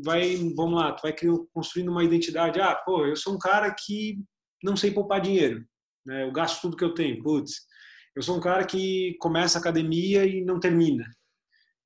[0.03, 1.15] vai, vamos lá, tu vai
[1.53, 2.59] construindo uma identidade.
[2.59, 4.17] Ah, pô, eu sou um cara que
[4.63, 5.65] não sei poupar dinheiro.
[6.05, 6.23] Né?
[6.23, 7.21] Eu gasto tudo que eu tenho.
[7.21, 7.53] Putz,
[8.15, 11.05] eu sou um cara que começa a academia e não termina.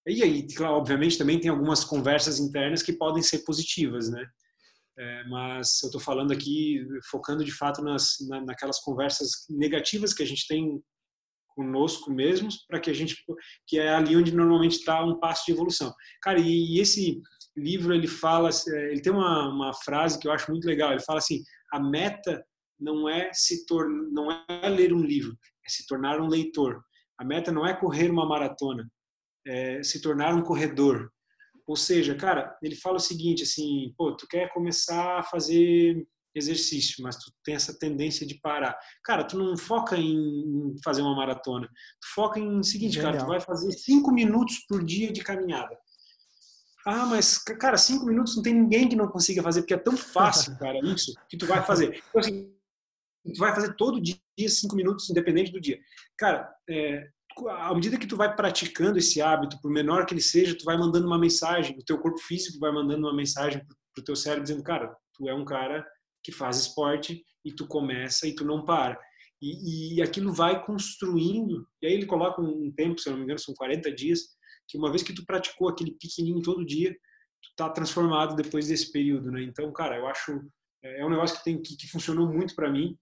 [0.05, 4.25] E aí, obviamente, também tem algumas conversas internas que podem ser positivas, né?
[4.97, 10.21] É, mas eu estou falando aqui, focando de fato nas, na, naquelas conversas negativas que
[10.21, 10.83] a gente tem
[11.55, 13.15] conosco mesmos, para que a gente,
[13.67, 15.93] que é ali onde normalmente está um passo de evolução.
[16.21, 17.21] Cara, e, e esse
[17.55, 18.49] livro ele fala,
[18.89, 20.91] ele tem uma, uma frase que eu acho muito legal.
[20.91, 22.43] Ele fala assim: a meta
[22.79, 26.83] não é se tornar, não é ler um livro, é se tornar um leitor.
[27.19, 28.89] A meta não é correr uma maratona,
[29.45, 31.11] é se tornar um corredor.
[31.65, 36.05] Ou seja, cara, ele fala o seguinte, assim, pô, tu quer começar a fazer
[36.35, 38.77] exercício, mas tu tem essa tendência de parar.
[39.03, 41.67] Cara, tu não foca em fazer uma maratona.
[41.67, 43.13] Tu foca em seguinte, Genial.
[43.13, 45.77] cara, tu vai fazer cinco minutos por dia de caminhada.
[46.85, 49.95] Ah, mas, cara, cinco minutos não tem ninguém que não consiga fazer, porque é tão
[49.95, 52.03] fácil, cara, isso, que tu vai fazer.
[52.09, 52.52] Então, assim,
[53.31, 55.79] tu vai fazer todo dia cinco minutos, independente do dia.
[56.17, 57.07] Cara, é,
[57.49, 60.77] à medida que tu vai praticando esse hábito, por menor que ele seja, tu vai
[60.77, 64.63] mandando uma mensagem, o teu corpo físico vai mandando uma mensagem pro teu cérebro dizendo,
[64.63, 65.85] cara, tu é um cara
[66.23, 68.99] que faz esporte e tu começa e tu não para.
[69.41, 73.25] E, e aquilo vai construindo, e aí ele coloca um tempo, se eu não me
[73.25, 74.21] engano, são 40 dias,
[74.67, 78.91] que uma vez que tu praticou aquele pequenininho todo dia, tu tá transformado depois desse
[78.91, 79.43] período, né?
[79.43, 80.41] Então, cara, eu acho
[80.81, 82.97] é, é um negócio que tem que, que funcionou muito para mim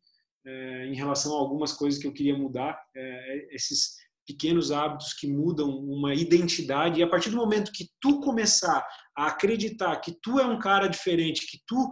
[0.46, 3.96] é, em relação a algumas coisas que eu queria mudar, é, esses
[4.28, 8.86] pequenos hábitos que mudam uma identidade e a partir do momento que tu começar
[9.18, 11.90] a acreditar que tu é um cara diferente, que tu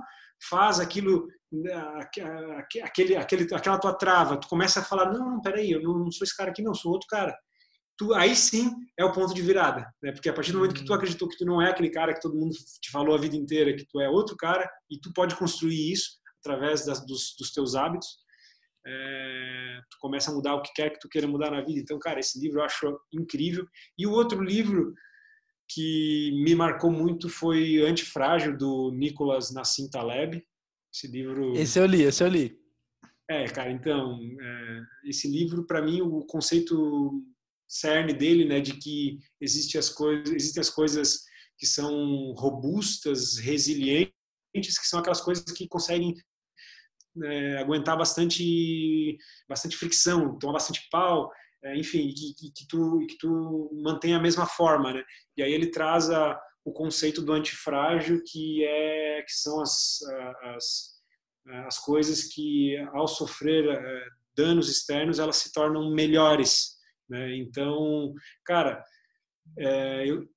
[0.49, 1.73] faz aquilo né,
[2.83, 6.23] aquele, aquele, aquela tua trava, tu começa a falar, não, não, peraí, eu não sou
[6.23, 7.35] esse cara aqui, não, sou outro cara
[7.99, 10.13] tu, aí sim é o ponto de virada, né?
[10.13, 10.95] Porque a partir do momento que tu uhum.
[10.95, 13.75] acreditou que tu não é aquele cara que todo mundo te falou a vida inteira,
[13.75, 17.75] que tu é outro cara e tu pode construir isso através das, dos, dos, teus
[17.75, 18.07] hábitos,
[18.89, 21.80] é, tu começa a mudar o que quer que tu queira mudar na vida.
[21.80, 23.67] Então, cara, esse livro eu acho incrível.
[23.97, 24.93] E o outro livro
[25.69, 30.43] que me marcou muito foi Antifrágil do Nicolas Nassim Taleb.
[30.91, 31.56] Esse livro.
[31.56, 32.60] Esse eu li, esse eu li.
[33.30, 37.23] É, cara, então, é, esse livro, para mim, o conceito
[37.67, 41.19] cerne dele, né, de que existe as coisas, existem as coisas
[41.56, 46.15] que são robustas, resilientes, que são aquelas coisas que conseguem
[47.23, 49.17] é, aguentar bastante,
[49.47, 51.31] bastante fricção, tomar bastante pau,
[51.63, 55.03] é, enfim, que, que, tu, que tu mantém a mesma forma, né?
[55.37, 59.99] E aí ele traz a, o conceito do antifrágil, que é que são as,
[60.43, 61.01] as,
[61.67, 67.35] as coisas que ao sofrer é, danos externos elas se tornam melhores né?
[67.37, 68.13] Então,
[68.45, 68.83] cara,
[69.57, 70.29] é, eu,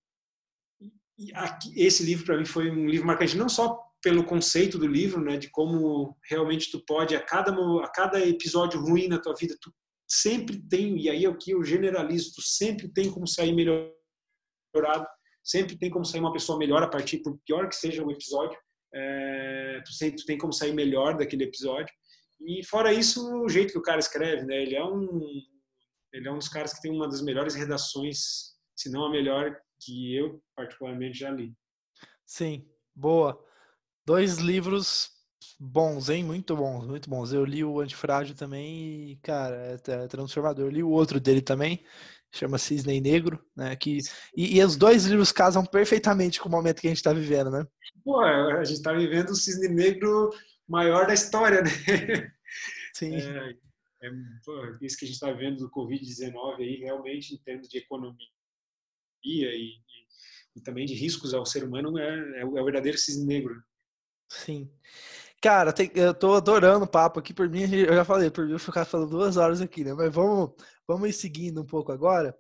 [1.77, 5.37] esse livro para mim foi um livro marcante não só pelo conceito do livro, né,
[5.37, 9.73] de como realmente tu pode a cada a cada episódio ruim na tua vida, tu
[10.09, 15.07] sempre tem e aí é o que eu generalizo, tu sempre tem como sair melhorado,
[15.43, 18.59] sempre tem como sair uma pessoa melhor a partir por pior que seja o episódio,
[18.95, 21.93] é, tu sempre tu tem como sair melhor daquele episódio.
[22.41, 24.61] E fora isso, o jeito que o cara escreve, né?
[24.61, 25.21] Ele é um
[26.13, 29.57] ele é um dos caras que tem uma das melhores redações, se não a melhor
[29.81, 31.55] que eu particularmente já li.
[32.27, 33.43] Sim, boa.
[34.05, 35.11] Dois livros
[35.59, 36.25] bons, hein?
[36.25, 37.33] Muito bons, muito bons.
[37.33, 40.65] Eu li o Antifrágil também e, cara, é, é transformador.
[40.65, 41.85] Eu li o outro dele também,
[42.33, 43.77] chama Cisne Negro, né?
[43.77, 43.99] Que,
[44.37, 47.51] e, e, os dois livros casam perfeitamente com o momento que a gente está vivendo,
[47.51, 47.67] né?
[48.05, 50.31] Pô, a gente está vivendo o Cisne Negro
[50.69, 51.71] maior da história, né?
[52.95, 53.15] Sim.
[53.17, 53.55] É,
[54.03, 54.11] é,
[54.83, 58.17] isso que a gente está vendo do Covid-19 aí, realmente, em termos de economia
[59.25, 59.73] e, e,
[60.57, 63.63] e, também de riscos ao ser humano, é, é, o, é o verdadeiro cisne negro.
[64.33, 64.71] Sim.
[65.41, 67.35] Cara, tem, eu tô adorando o papo aqui.
[67.35, 69.93] Por mim, eu já falei, por mim eu ficar falando duas horas aqui, né?
[69.95, 70.53] Mas vamos,
[70.87, 72.37] vamos ir seguindo um pouco agora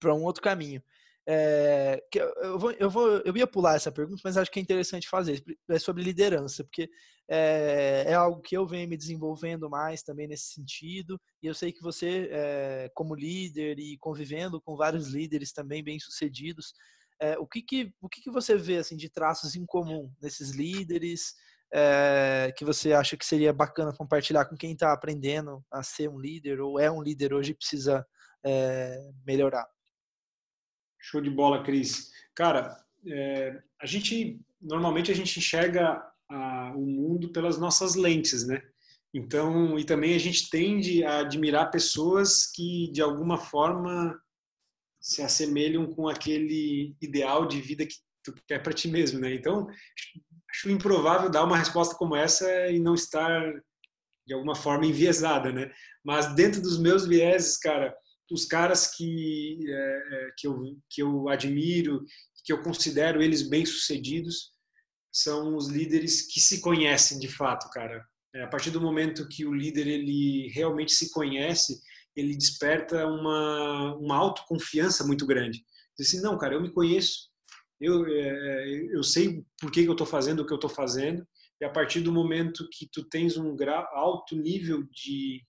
[0.00, 0.82] para um outro caminho.
[1.26, 4.62] É, que eu, vou, eu, vou, eu ia pular essa pergunta, mas acho que é
[4.62, 5.44] interessante fazer.
[5.68, 6.90] É sobre liderança, porque
[7.28, 11.20] é, é, algo que eu venho me desenvolvendo mais também nesse sentido.
[11.42, 16.74] E eu sei que você, é, como líder e convivendo com vários líderes também bem-sucedidos,
[17.20, 20.50] é, o, que, que, o que, que você vê assim, de traços em comum nesses
[20.50, 21.34] líderes
[21.72, 26.18] é, que você acha que seria bacana compartilhar com quem está aprendendo a ser um
[26.18, 28.04] líder ou é um líder hoje e precisa
[28.44, 29.68] é, melhorar?
[30.98, 32.10] Show de bola, Cris.
[32.34, 32.76] Cara,
[33.80, 38.62] a gente normalmente a gente enxerga a, o mundo pelas nossas lentes, né?
[39.12, 44.16] Então, e também a gente tende a admirar pessoas que de alguma forma
[45.00, 49.34] se assemelham com aquele ideal de vida que tu quer para ti mesmo, né?
[49.34, 49.66] Então,
[50.50, 53.52] acho improvável dar uma resposta como essa e não estar
[54.26, 55.72] de alguma forma enviesada, né?
[56.04, 57.94] Mas dentro dos meus vieses, cara,
[58.30, 62.04] os caras que, é, é, que, eu, que eu admiro,
[62.44, 64.52] que eu considero eles bem-sucedidos,
[65.12, 68.04] são os líderes que se conhecem de fato, cara.
[68.34, 71.80] É, a partir do momento que o líder ele realmente se conhece,
[72.20, 75.64] ele desperta uma, uma autoconfiança muito grande.
[75.98, 77.30] Diz assim, não, cara, eu me conheço,
[77.80, 81.26] eu, é, eu sei por que, que eu estou fazendo o que eu estou fazendo,
[81.60, 85.44] e a partir do momento que tu tens um grau, alto nível de,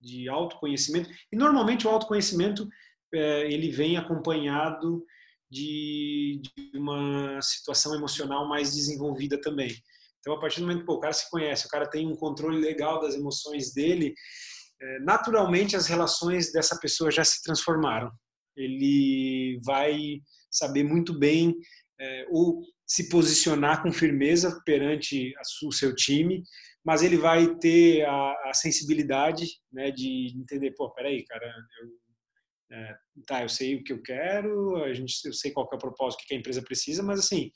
[0.00, 2.68] de autoconhecimento, e normalmente o autoconhecimento
[3.12, 5.04] é, ele vem acompanhado
[5.50, 9.74] de, de, uma situação emocional mais desenvolvida também.
[10.20, 12.58] Então, a partir do momento que o cara se conhece, o cara tem um controle
[12.58, 14.57] legal das emoções dele, é,
[15.00, 18.10] naturalmente as relações dessa pessoa já se transformaram.
[18.56, 21.54] Ele vai saber muito bem
[22.00, 26.42] é, ou se posicionar com firmeza perante o seu time,
[26.84, 32.98] mas ele vai ter a, a sensibilidade né, de entender, pô, peraí, cara, eu, é,
[33.26, 36.24] tá, eu sei o que eu quero, a gente, eu sei qual é o propósito
[36.26, 37.50] que a empresa precisa, mas assim,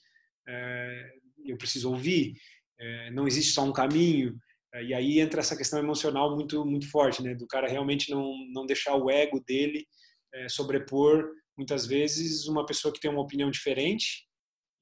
[0.46, 1.10] é,
[1.46, 2.34] eu preciso ouvir,
[2.78, 4.36] é, não existe só um caminho, é,
[4.80, 8.66] e aí entra essa questão emocional muito muito forte, né, do cara realmente não não
[8.66, 9.86] deixar o ego dele
[10.34, 14.26] é, sobrepor muitas vezes uma pessoa que tem uma opinião diferente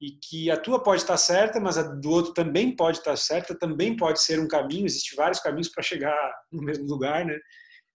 [0.01, 3.59] e que a tua pode estar certa, mas a do outro também pode estar certa,
[3.59, 6.17] também pode ser um caminho, existe vários caminhos para chegar
[6.51, 7.39] no mesmo lugar, né?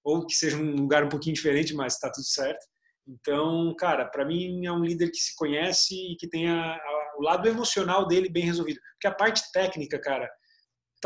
[0.03, 2.63] Ou que seja um lugar um pouquinho diferente, mas está tudo certo.
[3.08, 7.15] Então, cara, para mim é um líder que se conhece e que tem a, a,
[7.17, 8.79] o lado emocional dele bem resolvido.
[8.93, 10.29] Porque a parte técnica, cara,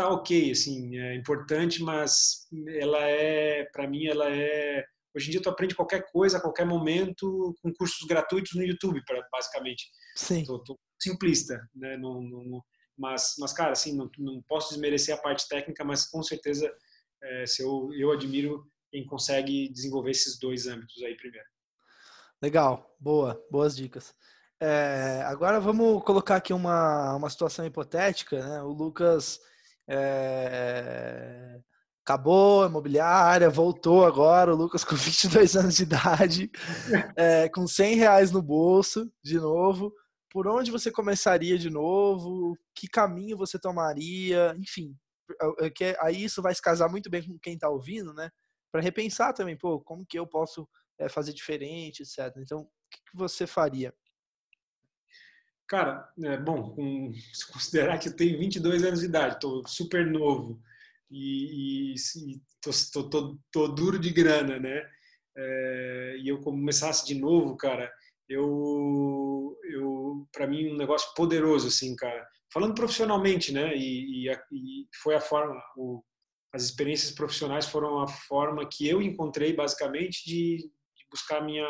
[0.01, 4.85] tá ok, assim, é importante, mas ela é, para mim, ela é
[5.15, 9.01] Hoje em dia tu aprende qualquer coisa, a qualquer momento, com cursos gratuitos no YouTube,
[9.31, 9.89] basicamente.
[10.15, 10.43] Sim.
[10.43, 11.97] Tô, tô simplista, né?
[11.97, 12.61] Não, não,
[12.97, 16.71] mas, mas, cara, assim, não, não posso desmerecer a parte técnica, mas com certeza
[17.23, 21.47] é, se eu, eu admiro quem consegue desenvolver esses dois âmbitos aí primeiro.
[22.41, 24.13] Legal, boa, boas dicas.
[24.61, 28.61] É, agora vamos colocar aqui uma, uma situação hipotética, né?
[28.61, 29.39] O Lucas
[29.89, 31.59] é,
[32.05, 36.51] acabou a imobiliária, voltou agora, o Lucas com 22 anos de idade,
[37.15, 39.93] é, com 100 reais no bolso, de novo.
[40.31, 42.55] Por onde você começaria de novo?
[42.75, 44.55] Que caminho você tomaria?
[44.59, 44.95] Enfim,
[45.59, 48.29] é, é aí isso vai se casar muito bem com quem está ouvindo, né?
[48.71, 52.31] Para repensar também, pô, como que eu posso é, fazer diferente, etc.
[52.37, 53.91] Então, o que, que você faria?
[55.69, 60.05] Cara, é, bom, com, se considerar que eu tenho 22 anos de idade, estou super
[60.05, 60.59] novo,
[61.11, 62.41] e, e
[63.51, 64.83] tô, duro de grana, né?
[65.37, 67.91] É, e eu começasse de novo, cara,
[68.27, 72.27] eu, eu para mim um negócio poderoso, assim, cara.
[72.51, 73.75] Falando profissionalmente, né?
[73.75, 76.03] E, e, e foi a forma, o,
[76.53, 81.65] as experiências profissionais foram a forma que eu encontrei, basicamente, de, de buscar minha,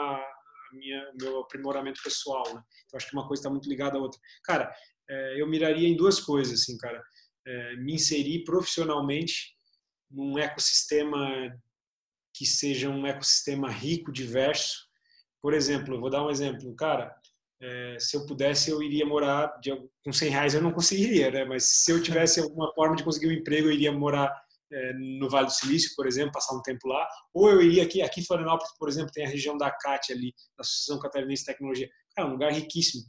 [0.73, 2.61] minha, meu aprimoramento pessoal, né?
[2.91, 4.19] Eu acho que uma coisa está muito ligada à outra.
[4.43, 4.73] Cara,
[5.09, 7.03] é, eu miraria em duas coisas, assim, cara
[7.49, 9.55] é, me inserir profissionalmente
[10.09, 11.27] num ecossistema
[12.33, 14.87] que seja um ecossistema rico, diverso.
[15.41, 17.13] Por exemplo, vou dar um exemplo, cara,
[17.61, 19.71] é, se eu pudesse eu iria morar de,
[20.03, 21.45] com 100 reais eu não conseguiria, né?
[21.45, 24.31] Mas se eu tivesse alguma forma de conseguir um emprego, eu iria morar
[24.97, 28.21] no Vale do Silício, por exemplo, passar um tempo lá, ou eu iria aqui, aqui
[28.21, 31.89] em Florianópolis, por exemplo, tem a região da CAT ali, da Associação Catarinense de Tecnologia,
[32.15, 33.03] cara, um lugar riquíssimo,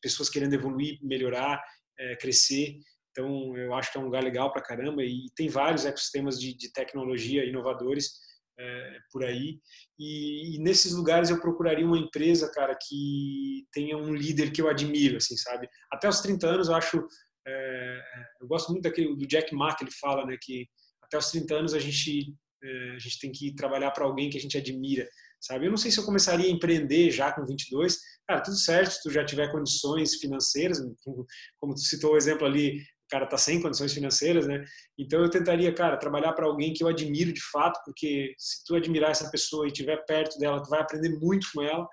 [0.00, 1.62] pessoas querendo evoluir, melhorar,
[1.98, 2.78] é, crescer.
[3.10, 6.56] Então, eu acho que é um lugar legal para caramba e tem vários ecossistemas de,
[6.56, 8.12] de tecnologia inovadores
[8.58, 9.60] é, por aí.
[9.98, 14.68] E, e, nesses lugares eu procuraria uma empresa, cara, que tenha um líder que eu
[14.68, 15.68] admiro, assim, sabe?
[15.92, 17.06] Até os 30 anos eu acho,
[17.48, 18.00] é,
[18.40, 20.66] eu gosto muito daquele do Jack Ma que ele fala, né, que
[21.02, 24.36] até os 30 anos a gente é, a gente tem que trabalhar para alguém que
[24.36, 25.08] a gente admira,
[25.40, 25.66] sabe?
[25.66, 29.02] Eu não sei se eu começaria a empreender já com 22, cara, tudo certo, se
[29.02, 30.80] tu já tiver condições financeiras,
[31.60, 34.64] como tu citou o exemplo ali, cara tá sem condições financeiras, né?
[34.98, 38.74] Então eu tentaria, cara, trabalhar para alguém que eu admiro de fato, porque se tu
[38.74, 41.88] admirar essa pessoa e estiver perto dela, tu vai aprender muito com ela.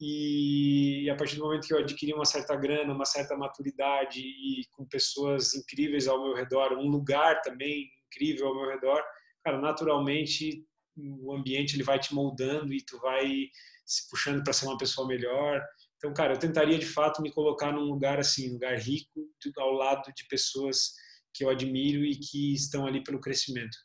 [0.00, 4.62] E a partir do momento que eu adquiri uma certa grana, uma certa maturidade e
[4.72, 9.02] com pessoas incríveis ao meu redor, um lugar também incrível ao meu redor,
[9.42, 10.64] cara, naturalmente
[10.96, 13.48] o ambiente ele vai te moldando e tu vai
[13.84, 15.62] se puxando para ser uma pessoa melhor.
[15.96, 19.28] Então, cara, eu tentaria de fato me colocar num lugar assim, um lugar rico,
[19.58, 20.92] ao lado de pessoas
[21.32, 23.76] que eu admiro e que estão ali pelo crescimento.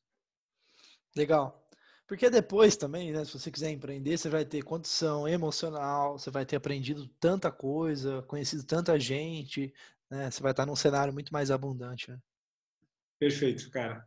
[1.15, 1.60] Legal.
[2.11, 6.45] Porque depois também, né, se você quiser empreender, você vai ter condição emocional, você vai
[6.45, 9.73] ter aprendido tanta coisa, conhecido tanta gente,
[10.09, 12.11] né, você vai estar num cenário muito mais abundante.
[12.11, 12.19] Né?
[13.17, 14.05] Perfeito, cara.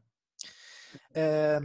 [1.14, 1.60] É,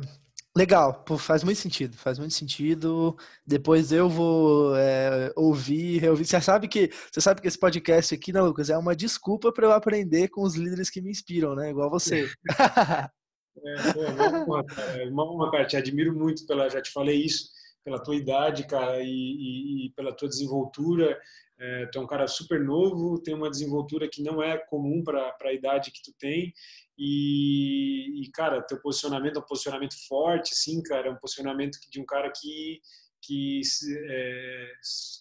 [0.56, 3.18] Legal, faz muito sentido, faz muito sentido.
[3.46, 6.24] Depois eu vou é, ouvir, reouvir.
[6.24, 9.68] Você sabe que você sabe que esse podcast aqui, né, Lucas, é uma desculpa para
[9.68, 11.70] eu aprender com os líderes que me inspiram, né?
[11.70, 12.32] Igual você.
[13.64, 15.10] É, uma, cara.
[15.10, 15.66] uma cara.
[15.66, 17.50] Te admiro muito pela, já te falei isso.
[17.84, 21.20] pela tua idade, cara, e, e, e pela tua desenvoltura.
[21.62, 25.36] É, tu é um cara super novo, tem uma desenvoltura que não é comum para
[25.42, 26.54] a idade que tu tem.
[26.98, 32.00] E, e, cara, teu posicionamento é um posicionamento forte, sim, cara, é um posicionamento de
[32.00, 32.80] um cara que,
[33.22, 33.62] que
[34.10, 34.72] é,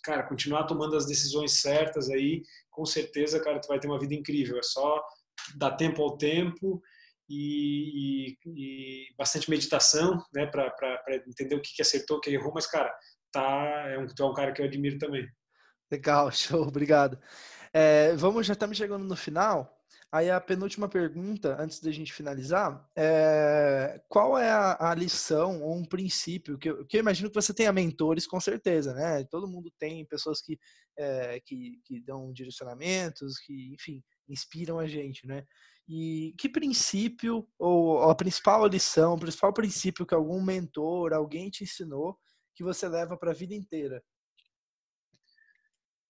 [0.04, 4.14] cara, continuar tomando as decisões certas aí, com certeza, cara, tu vai ter uma vida
[4.14, 4.58] incrível.
[4.58, 5.02] É só
[5.56, 6.80] dar tempo ao tempo
[7.28, 12.52] e, e, e bastante meditação, né, para entender o que, que acertou, o que errou.
[12.54, 12.92] Mas, cara,
[13.32, 15.26] tá, é um, tu é um cara que eu admiro também.
[15.90, 17.18] Legal, show, obrigado.
[17.72, 19.74] É, vamos, já estamos chegando no final.
[20.10, 25.76] Aí a penúltima pergunta, antes da gente finalizar, é qual é a, a lição ou
[25.76, 29.22] um princípio que eu, que eu, imagino que você tenha mentores com certeza, né?
[29.24, 30.58] Todo mundo tem pessoas que,
[30.96, 35.46] é, que, que dão direcionamentos, que, enfim, inspiram a gente, né?
[35.88, 41.64] E que princípio ou a principal lição, o principal princípio que algum mentor, alguém te
[41.64, 42.18] ensinou
[42.54, 44.02] que você leva para a vida inteira?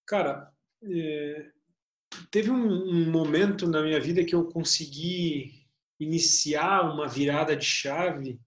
[0.07, 0.51] Cara,
[0.83, 1.51] é,
[2.31, 5.67] teve um, um, momento na minha vida que eu consegui
[6.01, 8.41] iniciar uma virada de chave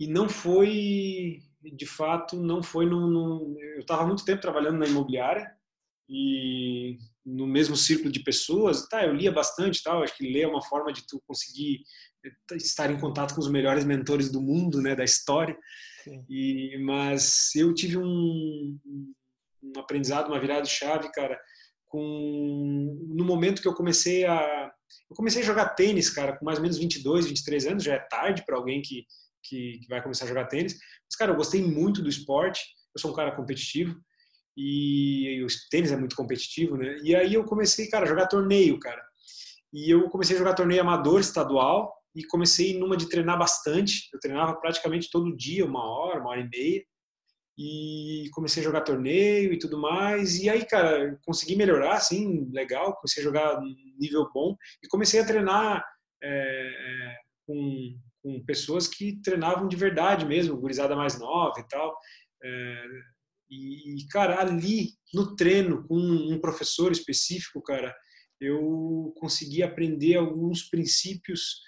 [0.00, 5.56] e não foi, de fato, não foi no, eu estava muito tempo trabalhando na imobiliária
[6.08, 6.98] e
[7.28, 10.62] no mesmo círculo de pessoas, tá, eu lia bastante, tal, acho que ler é uma
[10.62, 11.82] forma de tu conseguir
[12.52, 15.56] estar em contato com os melhores mentores do mundo, né, da história.
[16.02, 16.24] Sim.
[16.28, 18.78] E mas eu tive um,
[19.62, 21.38] um aprendizado, uma virada de chave, cara,
[21.86, 24.72] com no momento que eu comecei a
[25.10, 27.98] eu comecei a jogar tênis, cara, com mais ou menos 22, 23 anos, já é
[27.98, 29.04] tarde para alguém que,
[29.42, 30.74] que, que vai começar a jogar tênis.
[30.74, 32.62] Mas cara, eu gostei muito do esporte.
[32.94, 33.94] Eu sou um cara competitivo
[34.58, 36.98] e, e o tênis é muito competitivo, né?
[37.04, 39.00] E aí eu comecei, cara, a jogar torneio, cara.
[39.72, 44.08] E eu comecei a jogar torneio amador estadual e comecei numa de treinar bastante.
[44.12, 46.84] Eu treinava praticamente todo dia, uma hora, uma hora e meia
[47.56, 50.38] e comecei a jogar torneio e tudo mais.
[50.40, 52.94] E aí, cara, consegui melhorar, assim, legal.
[52.96, 53.60] Comecei a jogar
[53.98, 55.84] nível bom e comecei a treinar
[56.22, 61.96] é, com, com pessoas que treinavam de verdade mesmo, gurizada mais nova e tal.
[62.42, 62.84] É,
[63.50, 67.94] e, cara, ali no treino, com um professor específico, cara,
[68.40, 71.60] eu consegui aprender alguns princípios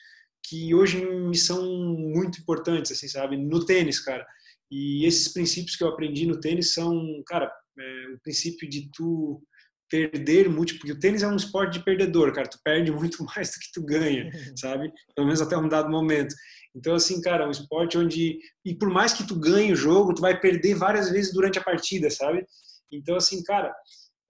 [0.44, 3.36] que hoje me são muito importantes, assim, sabe?
[3.36, 4.26] No tênis, cara
[4.70, 9.42] e esses princípios que eu aprendi no tênis são, cara, é, o princípio de tu
[9.90, 13.50] perder muito, porque o tênis é um esporte de perdedor, cara, tu perde muito mais
[13.50, 14.90] do que tu ganha, sabe?
[15.14, 16.34] Pelo menos até um dado momento.
[16.74, 20.14] Então, assim, cara, é um esporte onde, e por mais que tu ganhe o jogo,
[20.14, 22.46] tu vai perder várias vezes durante a partida, sabe?
[22.92, 23.74] Então, assim, cara,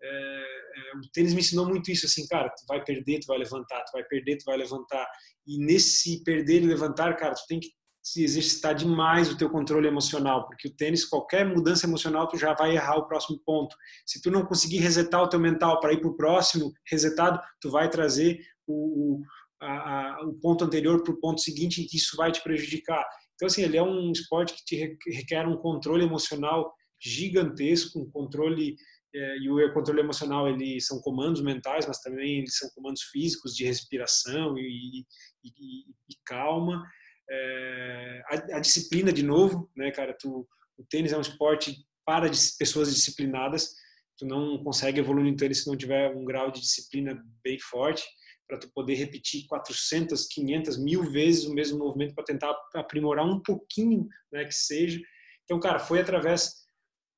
[0.03, 3.39] é, é, o tênis me ensinou muito isso, assim, cara, tu vai perder, tu vai
[3.39, 5.07] levantar, tu vai perder, tu vai levantar.
[5.47, 7.69] E nesse perder e levantar, cara, tu tem que
[8.03, 12.55] se exercitar demais o teu controle emocional, porque o tênis, qualquer mudança emocional, tu já
[12.55, 13.77] vai errar o próximo ponto.
[14.07, 17.71] Se tu não conseguir resetar o teu mental para ir para o próximo resetado, tu
[17.71, 19.21] vai trazer o,
[19.61, 23.05] a, a, o ponto anterior para o ponto seguinte e isso vai te prejudicar.
[23.35, 28.77] Então, assim, ele é um esporte que te requer um controle emocional gigantesco, um controle
[29.15, 33.55] é, e o controle emocional ele são comandos mentais, mas também eles são comandos físicos
[33.55, 35.05] de respiração e, e,
[35.45, 36.83] e, e calma
[37.31, 40.15] é, a, a, disciplina de novo, né, cara?
[40.19, 43.75] Tu, o tênis é um esporte para pessoas disciplinadas.
[44.19, 48.05] Tu não consegue evoluir no tênis se não tiver um grau de disciplina bem forte
[48.49, 53.41] para tu poder repetir 400, 500, mil vezes o mesmo movimento para tentar aprimorar um
[53.41, 55.01] pouquinho, né, que seja.
[55.45, 56.61] Então, cara, foi através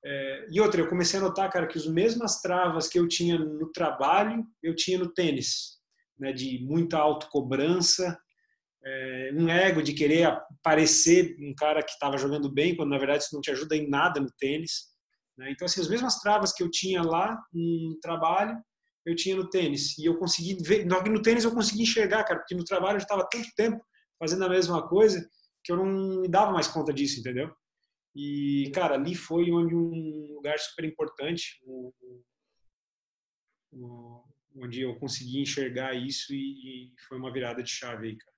[0.04, 3.38] é, e outra, eu comecei a notar, cara, que as mesmas travas que eu tinha
[3.38, 5.78] no trabalho, eu tinha no tênis,
[6.18, 8.18] né, de muita autocobrança,
[8.84, 13.24] é, um ego de querer parecer um cara que estava jogando bem, quando na verdade
[13.24, 14.92] isso não te ajuda em nada no tênis.
[15.36, 15.50] Né?
[15.50, 18.56] Então, assim, as mesmas travas que eu tinha lá no trabalho,
[19.04, 19.96] eu tinha no tênis.
[19.98, 23.28] E eu consegui ver, no tênis eu consegui enxergar, cara, porque no trabalho eu estava
[23.30, 23.80] tanto tempo
[24.18, 25.28] fazendo a mesma coisa
[25.64, 27.52] que eu não me dava mais conta disso, entendeu?
[28.14, 31.60] E, cara, ali foi onde um lugar super importante,
[34.54, 38.31] onde eu consegui enxergar isso e, foi uma virada de chave aí, cara.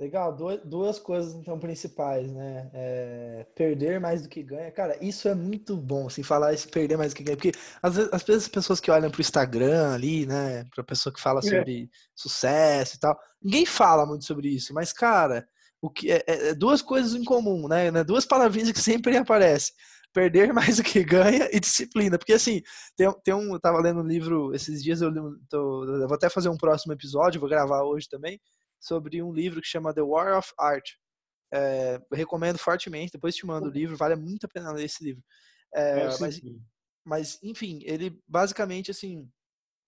[0.00, 0.34] Legal,
[0.64, 2.70] duas, coisas então principais, né?
[2.72, 4.70] É, perder mais do que ganha.
[4.72, 7.36] Cara, isso é muito bom, assim, falar esse perder mais do que ganha.
[7.36, 10.64] Porque às vezes, às vezes as pessoas que olham para o Instagram ali, né?
[10.74, 11.42] Para pessoa que fala é.
[11.42, 11.86] sobre é.
[12.16, 14.72] sucesso e tal, ninguém fala muito sobre isso.
[14.72, 15.46] Mas, cara,
[15.82, 17.90] o que é, é, é duas coisas em comum, né?
[17.90, 18.02] né?
[18.02, 19.74] Duas palavrinhas que sempre aparecem.
[20.14, 22.16] Perder mais do que ganha e disciplina.
[22.16, 22.62] Porque assim,
[22.96, 23.52] tem, tem um.
[23.52, 25.12] Eu tava lendo um livro esses dias, eu,
[25.50, 28.40] tô, eu vou até fazer um próximo episódio, vou gravar hoje também
[28.80, 30.90] sobre um livro que chama The War of Art,
[31.52, 35.22] É, recomendo fortemente, depois te mando o livro, vale muito a pena ler esse livro.
[35.74, 36.40] É, mas,
[37.04, 39.28] mas, enfim, ele basicamente assim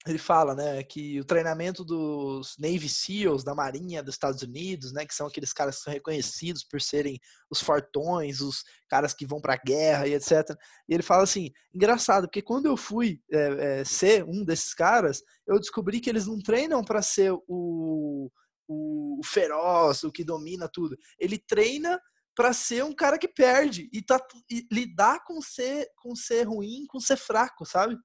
[0.06, 5.06] ele fala, né, que o treinamento dos Navy SEALs da Marinha dos Estados Unidos, né,
[5.06, 9.40] que são aqueles caras que são reconhecidos por serem os fortões, os caras que vão
[9.40, 10.50] para a guerra e etc.
[10.88, 15.22] E ele fala assim, engraçado, porque quando eu fui é, é, ser um desses caras,
[15.46, 18.28] eu descobri que eles não treinam para ser o,
[18.72, 20.96] o, o feroz, o que domina tudo.
[21.18, 22.00] Ele treina
[22.34, 24.18] para ser um cara que perde e, tá,
[24.50, 27.96] e lidar com ser com ser ruim, com ser fraco, sabe?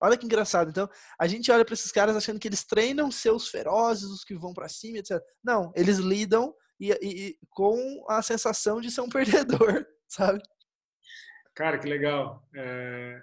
[0.00, 0.70] Olha que engraçado.
[0.70, 4.34] Então, a gente olha para esses caras achando que eles treinam seus ferozes, os que
[4.34, 5.20] vão para cima, etc.
[5.42, 10.42] Não, eles lidam e, e, com a sensação de ser um perdedor, sabe?
[11.54, 12.42] Cara, que legal.
[12.54, 13.22] É,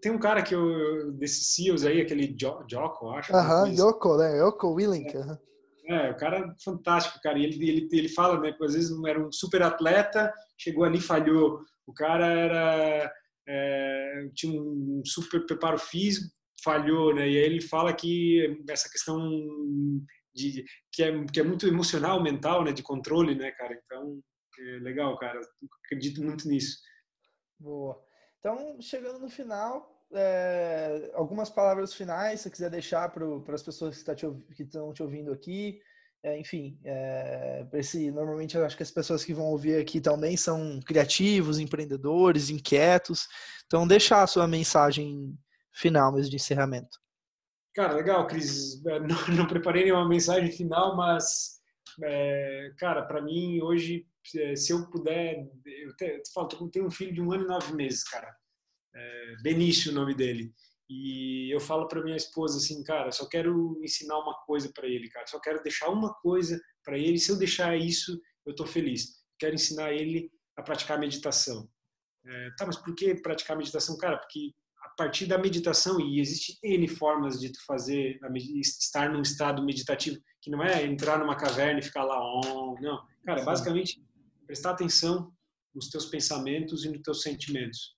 [0.00, 3.34] tem um cara que eu, desses CEOs aí, aquele Joko, acho.
[3.36, 4.38] Aham, uh Yoko, né?
[4.38, 5.14] Yoko Willink.
[5.14, 5.38] É,
[5.86, 7.38] é, o cara é fantástico, cara.
[7.38, 11.00] E ele, ele, ele fala, né, que às vezes era um super atleta, chegou ali
[11.00, 11.60] falhou.
[11.86, 13.12] O cara era
[13.46, 17.28] é, tinha um super preparo físico, falhou, né?
[17.28, 19.18] E aí ele fala que essa questão
[20.34, 22.72] de que é, que é muito emocional, mental, né?
[22.72, 23.78] De controle, né, cara?
[23.84, 24.20] Então,
[24.58, 25.38] é legal, cara.
[25.84, 26.78] Acredito muito nisso.
[27.60, 28.02] Boa.
[28.38, 34.04] Então, chegando no final, é, algumas palavras finais, se quiser deixar para as pessoas que,
[34.04, 34.26] tá te,
[34.58, 35.80] estão te ouvindo aqui,
[36.22, 40.38] é, enfim, é, esse, normalmente eu acho que as pessoas que vão ouvir aqui também
[40.38, 43.28] são criativos, empreendedores, inquietos.
[43.66, 45.38] Então, deixar a sua mensagem
[45.70, 46.98] final mesmo de encerramento.
[47.74, 48.82] Cara, legal, Cris.
[48.86, 51.60] É, não, não preparei nenhuma mensagem final, mas,
[52.02, 54.06] é, cara, para mim, hoje,
[54.36, 55.46] é, se eu puder.
[55.66, 58.34] Eu, te, eu falo, eu tenho um filho de um ano e nove meses, cara.
[58.94, 60.52] É, Benício, o nome dele.
[60.88, 65.08] E eu falo para minha esposa assim, cara, só quero ensinar uma coisa para ele,
[65.08, 65.26] cara.
[65.26, 67.18] Só quero deixar uma coisa para ele.
[67.18, 69.22] Se eu deixar isso, eu tô feliz.
[69.38, 71.68] Quero ensinar ele a praticar meditação.
[72.26, 74.18] É, tá, mas por que praticar meditação, cara?
[74.18, 74.52] Porque
[74.84, 78.18] a partir da meditação e existe n formas de tu fazer
[78.60, 83.02] estar num estado meditativo que não é entrar numa caverna e ficar lá on, não.
[83.24, 84.02] Cara, é basicamente
[84.46, 85.32] prestar atenção
[85.74, 87.93] nos teus pensamentos e nos teus sentimentos.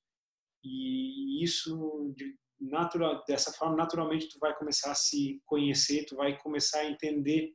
[0.66, 2.14] E isso
[2.60, 7.52] natural, dessa forma, naturalmente, tu vai começar a se conhecer, tu vai começar a entender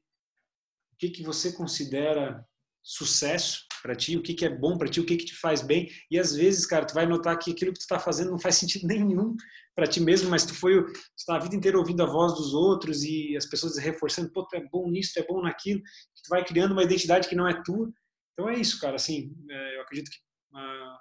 [0.93, 2.45] o que, que você considera
[2.83, 5.61] sucesso para ti, o que, que é bom para ti, o que, que te faz
[5.61, 5.89] bem.
[6.09, 8.55] E às vezes, cara, tu vai notar que aquilo que tu está fazendo não faz
[8.55, 9.35] sentido nenhum
[9.75, 10.85] para ti mesmo, mas tu foi
[11.17, 14.55] está a vida inteira ouvindo a voz dos outros e as pessoas reforçando, pô, tu
[14.55, 17.61] é bom nisso, tu é bom naquilo, tu vai criando uma identidade que não é
[17.63, 17.91] tua.
[18.33, 18.95] Então é isso, cara.
[18.95, 20.17] Assim, é, eu acredito que
[20.53, 20.99] a, a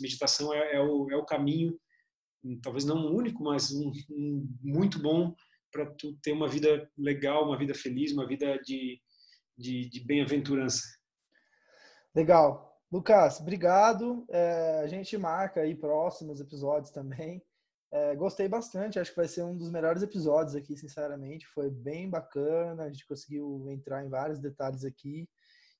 [0.00, 1.78] meditação é, é, o, é o caminho
[2.62, 5.34] talvez não um único, mas um, um muito bom
[5.70, 9.00] para tu ter uma vida legal, uma vida feliz, uma vida de,
[9.56, 10.82] de, de bem-aventurança.
[12.14, 12.70] Legal.
[12.90, 14.26] Lucas, obrigado.
[14.28, 17.42] É, a gente marca aí próximos episódios também.
[17.90, 21.46] É, gostei bastante, acho que vai ser um dos melhores episódios aqui, sinceramente.
[21.48, 25.28] Foi bem bacana, a gente conseguiu entrar em vários detalhes aqui.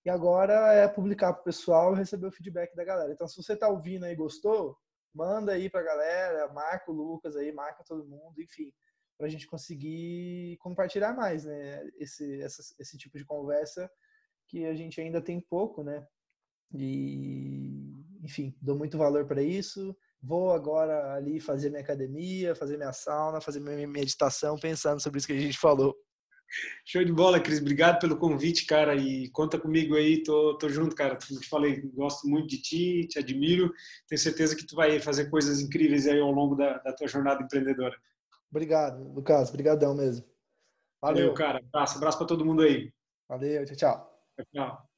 [0.05, 3.13] E agora é publicar para o pessoal e receber o feedback da galera.
[3.13, 4.77] Então, se você está ouvindo aí e gostou,
[5.15, 8.73] manda aí pra galera, marca o Lucas aí, marca todo mundo, enfim,
[9.17, 11.89] pra gente conseguir compartilhar mais, né?
[11.99, 13.89] Esse, essa, esse tipo de conversa
[14.49, 16.05] que a gente ainda tem pouco, né?
[16.75, 19.97] E, enfim, dou muito valor para isso.
[20.21, 25.27] Vou agora ali fazer minha academia, fazer minha sauna, fazer minha meditação, pensando sobre isso
[25.27, 25.95] que a gente falou.
[26.85, 27.61] Show de bola, Cris.
[27.61, 28.95] Obrigado pelo convite, cara.
[28.95, 31.17] E conta comigo aí, tô, tô junto, cara.
[31.17, 33.73] Como te falei, gosto muito de ti, te admiro.
[34.07, 37.43] Tenho certeza que tu vai fazer coisas incríveis aí ao longo da, da tua jornada
[37.43, 37.97] empreendedora.
[38.51, 39.49] Obrigado, Lucas.
[39.49, 40.27] Obrigadão mesmo.
[41.01, 41.59] Valeu, Valeu cara.
[41.59, 42.93] Abraço, abraço para todo mundo aí.
[43.29, 44.25] Valeu, tchau, tchau.
[44.55, 44.91] Tchau.